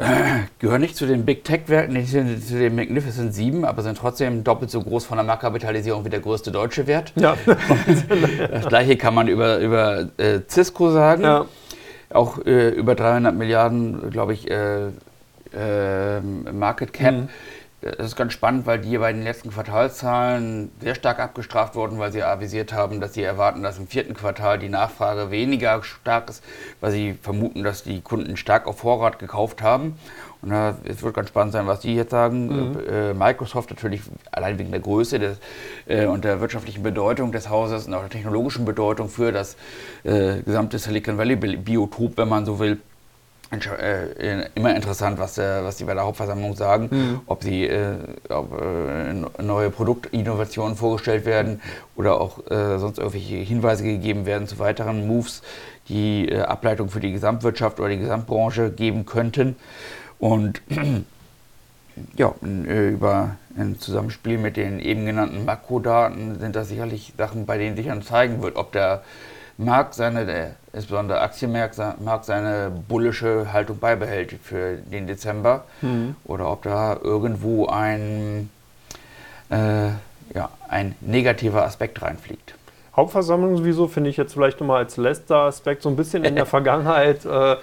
gehören 0.58 0.80
nicht 0.80 0.96
zu 0.96 1.06
den 1.06 1.24
Big 1.24 1.44
Tech-Werten, 1.44 1.92
nicht 1.92 2.10
zu 2.10 2.58
den 2.58 2.74
Magnificent 2.74 3.34
7, 3.34 3.64
aber 3.64 3.82
sind 3.82 3.98
trotzdem 3.98 4.44
doppelt 4.44 4.70
so 4.70 4.80
groß 4.82 5.04
von 5.04 5.18
der 5.18 5.24
Marktkapitalisierung 5.24 6.04
wie 6.04 6.10
der 6.10 6.20
größte 6.20 6.50
deutsche 6.50 6.86
Wert. 6.86 7.12
Ja. 7.16 7.36
das 8.50 8.66
gleiche 8.66 8.96
kann 8.96 9.14
man 9.14 9.28
über, 9.28 9.58
über 9.58 10.08
äh, 10.16 10.40
Cisco 10.48 10.90
sagen. 10.90 11.22
Ja. 11.22 11.46
Auch 12.12 12.38
äh, 12.44 12.70
über 12.70 12.94
300 12.94 13.34
Milliarden, 13.34 14.10
glaube 14.10 14.32
ich, 14.32 14.50
äh, 14.50 14.86
äh, 15.54 16.20
Market 16.20 16.92
Cap. 16.92 17.14
Mhm. 17.14 17.28
Das 17.82 18.08
ist 18.08 18.16
ganz 18.16 18.34
spannend, 18.34 18.66
weil 18.66 18.78
die 18.78 18.98
bei 18.98 19.10
den 19.10 19.22
letzten 19.22 19.50
Quartalszahlen 19.50 20.70
sehr 20.80 20.94
stark 20.94 21.18
abgestraft 21.18 21.74
wurden, 21.74 21.98
weil 21.98 22.12
sie 22.12 22.22
avisiert 22.22 22.74
haben, 22.74 23.00
dass 23.00 23.14
sie 23.14 23.22
erwarten, 23.22 23.62
dass 23.62 23.78
im 23.78 23.86
vierten 23.86 24.12
Quartal 24.12 24.58
die 24.58 24.68
Nachfrage 24.68 25.30
weniger 25.30 25.82
stark 25.82 26.28
ist, 26.28 26.44
weil 26.80 26.92
sie 26.92 27.14
vermuten, 27.14 27.62
dass 27.62 27.82
die 27.82 28.02
Kunden 28.02 28.36
stark 28.36 28.66
auf 28.66 28.80
Vorrat 28.80 29.18
gekauft 29.18 29.62
haben. 29.62 29.98
Und 30.42 30.50
da, 30.50 30.76
es 30.84 31.02
wird 31.02 31.14
ganz 31.14 31.28
spannend 31.28 31.52
sein, 31.52 31.66
was 31.66 31.80
die 31.80 31.94
jetzt 31.94 32.10
sagen. 32.10 32.72
Mhm. 32.72 32.80
Äh, 32.88 33.14
Microsoft 33.14 33.70
natürlich 33.70 34.02
allein 34.30 34.58
wegen 34.58 34.70
der 34.70 34.80
Größe 34.80 35.18
des, 35.18 35.38
äh, 35.86 36.06
und 36.06 36.24
der 36.24 36.40
wirtschaftlichen 36.40 36.82
Bedeutung 36.82 37.32
des 37.32 37.48
Hauses 37.48 37.86
und 37.86 37.94
auch 37.94 38.00
der 38.00 38.10
technologischen 38.10 38.64
Bedeutung 38.64 39.08
für 39.08 39.32
das 39.32 39.56
äh, 40.04 40.42
gesamte 40.42 40.78
Silicon 40.78 41.18
Valley 41.18 41.36
Biotop, 41.36 42.16
wenn 42.16 42.28
man 42.28 42.46
so 42.46 42.58
will, 42.58 42.72
äh, 42.72 42.89
immer 43.50 44.76
interessant, 44.76 45.18
was, 45.18 45.36
äh, 45.36 45.64
was 45.64 45.76
die 45.76 45.84
bei 45.84 45.94
der 45.94 46.04
Hauptversammlung 46.04 46.54
sagen, 46.54 46.88
mhm. 46.90 47.20
ob 47.26 47.42
sie 47.42 47.64
äh, 47.64 47.96
ob, 48.28 48.60
äh, 48.60 49.42
neue 49.42 49.70
Produktinnovationen 49.70 50.76
vorgestellt 50.76 51.24
werden 51.24 51.60
oder 51.96 52.20
auch 52.20 52.38
äh, 52.50 52.78
sonst 52.78 52.98
irgendwelche 52.98 53.36
Hinweise 53.36 53.82
gegeben 53.82 54.24
werden 54.24 54.46
zu 54.46 54.58
weiteren 54.60 55.08
Moves, 55.08 55.42
die 55.88 56.28
äh, 56.28 56.42
Ableitung 56.42 56.90
für 56.90 57.00
die 57.00 57.10
Gesamtwirtschaft 57.10 57.80
oder 57.80 57.88
die 57.88 57.98
Gesamtbranche 57.98 58.70
geben 58.70 59.04
könnten. 59.04 59.56
Und 60.20 60.62
ja, 62.16 62.32
über 62.40 63.36
ein 63.58 63.80
Zusammenspiel 63.80 64.38
mit 64.38 64.56
den 64.56 64.78
eben 64.78 65.06
genannten 65.06 65.44
Makrodaten 65.44 66.38
sind 66.38 66.54
das 66.54 66.68
sicherlich 66.68 67.14
Sachen, 67.18 67.46
bei 67.46 67.58
denen 67.58 67.76
sich 67.76 67.86
dann 67.86 68.02
zeigen 68.02 68.42
wird, 68.42 68.56
ob 68.56 68.70
der 68.72 69.02
Markt 69.60 69.94
seine, 69.94 70.24
der, 70.24 70.52
insbesondere 70.72 71.20
Aktienmarkt, 71.20 71.78
Markt 72.00 72.24
seine 72.24 72.72
bullische 72.88 73.52
Haltung 73.52 73.78
beibehält 73.78 74.34
für 74.42 74.76
den 74.76 75.06
Dezember 75.06 75.64
mhm. 75.82 76.16
oder 76.24 76.50
ob 76.50 76.62
da 76.62 76.96
irgendwo 77.02 77.66
ein, 77.66 78.48
äh, 79.50 79.88
ja, 80.34 80.48
ein 80.68 80.94
negativer 81.00 81.64
Aspekt 81.64 82.00
reinfliegt. 82.00 82.54
Hauptversammlung 82.96 83.56
sowieso 83.58 83.86
finde 83.86 84.10
ich 84.10 84.16
jetzt 84.16 84.32
vielleicht 84.32 84.60
nochmal 84.60 84.84
als 84.84 84.96
letzter 84.96 85.36
Aspekt 85.42 85.82
so 85.82 85.90
ein 85.90 85.96
bisschen 85.96 86.24
in 86.24 86.36
der 86.36 86.46
Vergangenheit 86.46 87.24
äh, 87.26 87.56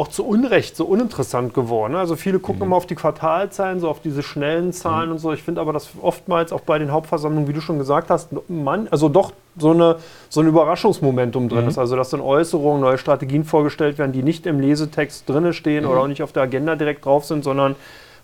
auch 0.00 0.08
zu 0.08 0.24
Unrecht 0.24 0.76
so 0.76 0.86
uninteressant 0.86 1.52
geworden. 1.52 1.94
Also 1.94 2.16
viele 2.16 2.38
gucken 2.38 2.60
mhm. 2.60 2.66
immer 2.68 2.76
auf 2.76 2.86
die 2.86 2.94
Quartalzahlen, 2.94 3.80
so 3.80 3.88
auf 3.90 4.00
diese 4.00 4.22
schnellen 4.22 4.72
Zahlen 4.72 5.08
mhm. 5.08 5.12
und 5.12 5.18
so. 5.18 5.30
Ich 5.32 5.42
finde 5.42 5.60
aber, 5.60 5.74
dass 5.74 5.90
oftmals 6.00 6.52
auch 6.54 6.62
bei 6.62 6.78
den 6.78 6.90
Hauptversammlungen, 6.90 7.46
wie 7.48 7.52
du 7.52 7.60
schon 7.60 7.76
gesagt 7.76 8.08
hast, 8.08 8.30
man, 8.48 8.88
also 8.90 9.10
doch 9.10 9.32
so, 9.58 9.72
eine, 9.72 9.96
so 10.30 10.40
ein 10.40 10.46
Überraschungsmomentum 10.46 11.50
drin 11.50 11.64
mhm. 11.64 11.68
ist. 11.68 11.76
Also 11.76 11.96
dass 11.96 12.08
dann 12.08 12.22
Äußerungen, 12.22 12.80
neue 12.80 12.96
Strategien 12.96 13.44
vorgestellt 13.44 13.98
werden, 13.98 14.12
die 14.12 14.22
nicht 14.22 14.46
im 14.46 14.58
Lesetext 14.58 15.28
drin 15.28 15.52
stehen 15.52 15.84
oder 15.84 15.96
mhm. 15.96 16.00
auch 16.00 16.08
nicht 16.08 16.22
auf 16.22 16.32
der 16.32 16.44
Agenda 16.44 16.76
direkt 16.76 17.04
drauf 17.04 17.26
sind, 17.26 17.44
sondern 17.44 17.76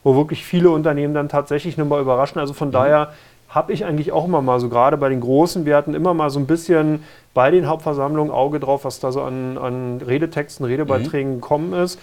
wo 0.03 0.17
wirklich 0.17 0.47
viele 0.47 0.71
Unternehmen 0.71 1.12
dann 1.12 1.29
tatsächlich 1.29 1.77
nochmal 1.77 2.01
überraschen. 2.01 2.41
Also 2.41 2.55
von 2.55 2.69
mhm. 2.69 2.73
daher 2.73 3.12
habe 3.57 3.73
ich 3.73 3.87
eigentlich 3.87 4.12
auch 4.12 4.27
immer 4.27 4.42
mal 4.42 4.61
so, 4.61 4.69
gerade 4.69 4.99
bei 4.99 5.09
den 5.09 5.23
großen 5.23 5.64
Werten, 5.64 5.95
immer 5.95 6.12
mal 6.12 6.29
so 6.29 6.38
ein 6.38 6.47
bisschen 6.47 7.03
bei 7.33 7.51
den 7.51 7.66
Hauptversammlungen 7.66 8.31
Auge 8.31 8.61
drauf, 8.61 8.85
was 8.85 9.01
da 9.01 9.11
so 9.12 9.23
an, 9.23 9.57
an 9.57 10.03
Redetexten, 10.07 10.66
Redebeiträgen 10.66 11.37
mhm. 11.37 11.40
gekommen 11.40 11.73
ist. 11.73 11.99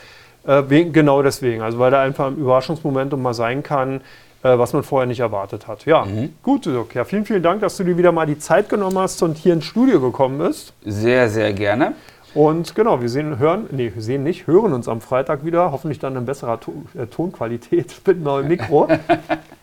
Äh, 0.48 0.64
genau 0.86 1.22
deswegen, 1.22 1.62
also 1.62 1.78
weil 1.78 1.92
da 1.92 2.02
einfach 2.02 2.26
ein 2.26 2.38
Überraschungsmomentum 2.38 3.22
mal 3.22 3.36
sein 3.36 3.62
kann, 3.62 4.02
äh, 4.42 4.58
was 4.58 4.74
man 4.74 4.82
vorher 4.82 5.06
nicht 5.06 5.20
erwartet 5.20 5.68
hat. 5.68 5.86
Ja, 5.86 6.06
mhm. 6.06 6.34
gut, 6.42 6.66
Dirk. 6.66 6.96
Ja, 6.96 7.06
vielen, 7.06 7.24
vielen 7.24 7.44
Dank, 7.44 7.62
dass 7.62 7.78
du 7.78 7.84
dir 7.84 8.00
wieder 8.00 8.12
mal 8.12 8.26
die 8.26 8.40
Zeit 8.40 8.68
genommen 8.68 8.98
hast 8.98 9.22
und 9.22 9.38
hier 9.38 9.54
ins 9.54 9.66
Studio 9.66 10.02
gekommen 10.02 10.40
bist. 10.40 10.74
Sehr, 10.84 11.30
sehr 11.30 11.54
gerne. 11.54 11.94
Und 12.34 12.74
genau, 12.74 13.00
wir 13.00 13.10
sehen, 13.10 13.38
hören, 13.38 13.68
nee, 13.70 13.94
sehen 13.96 14.24
nicht, 14.24 14.48
hören 14.48 14.74
uns 14.74 14.88
am 14.88 15.02
Freitag 15.02 15.46
wieder, 15.46 15.72
hoffentlich 15.72 16.00
dann 16.00 16.16
in 16.16 16.26
besserer 16.26 16.60
to 16.60 16.74
äh, 16.98 17.06
Tonqualität 17.06 18.02
mit 18.08 18.24
neuem 18.24 18.48
Mikro. 18.48 18.88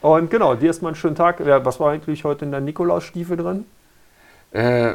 und 0.02 0.30
genau, 0.30 0.54
dir 0.54 0.66
erstmal 0.66 0.90
einen 0.90 0.96
schönen 0.96 1.16
Tag. 1.16 1.40
Ja, 1.40 1.64
was 1.64 1.80
war 1.80 1.92
eigentlich 1.92 2.24
heute 2.24 2.44
in 2.44 2.50
der 2.50 2.60
Nikolausstiefel 2.60 3.36
drin? 3.36 3.64
Äh, 4.52 4.94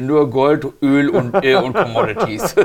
nur 0.00 0.30
Gold, 0.30 0.66
Öl 0.82 1.08
und, 1.10 1.44
äh, 1.44 1.54
und 1.56 1.74
Commodities. 1.74 2.54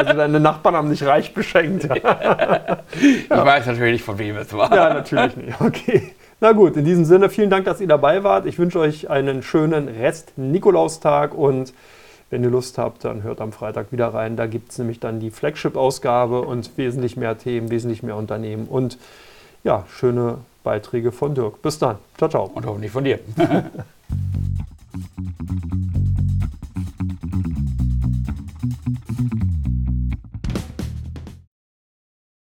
Also 0.00 0.14
deine 0.14 0.40
Nachbarn 0.40 0.76
haben 0.76 0.88
dich 0.88 1.04
reich 1.04 1.34
beschenkt. 1.34 1.86
Ja. 2.02 2.78
Ich 2.92 3.30
weiß 3.30 3.66
natürlich 3.66 3.92
nicht, 3.92 4.04
von 4.04 4.18
wem 4.18 4.36
es 4.36 4.52
war. 4.52 4.74
Ja, 4.74 4.94
natürlich 4.94 5.36
nicht. 5.36 5.60
Okay. 5.60 6.14
Na 6.40 6.52
gut, 6.52 6.76
in 6.76 6.84
diesem 6.84 7.04
Sinne, 7.04 7.28
vielen 7.28 7.50
Dank, 7.50 7.66
dass 7.66 7.80
ihr 7.80 7.86
dabei 7.86 8.24
wart. 8.24 8.46
Ich 8.46 8.58
wünsche 8.58 8.80
euch 8.80 9.10
einen 9.10 9.42
schönen 9.42 9.88
Rest 9.88 10.32
Nikolaustag 10.36 11.34
und 11.34 11.74
wenn 12.30 12.42
ihr 12.42 12.50
Lust 12.50 12.78
habt, 12.78 13.04
dann 13.04 13.22
hört 13.22 13.40
am 13.40 13.52
Freitag 13.52 13.92
wieder 13.92 14.08
rein. 14.08 14.36
Da 14.36 14.46
gibt 14.46 14.72
es 14.72 14.78
nämlich 14.78 15.00
dann 15.00 15.20
die 15.20 15.30
Flagship-Ausgabe 15.30 16.40
und 16.40 16.70
wesentlich 16.76 17.16
mehr 17.16 17.36
Themen, 17.36 17.70
wesentlich 17.70 18.02
mehr 18.02 18.16
Unternehmen 18.16 18.66
und 18.66 18.98
ja, 19.62 19.84
schöne 19.90 20.38
Beiträge 20.62 21.12
von 21.12 21.34
Dirk. 21.34 21.62
Bis 21.62 21.78
dann. 21.78 21.98
Ciao, 22.16 22.28
ciao. 22.28 22.50
Und 22.54 22.66
hoffentlich 22.66 22.92
von 22.92 23.04
dir. 23.04 23.20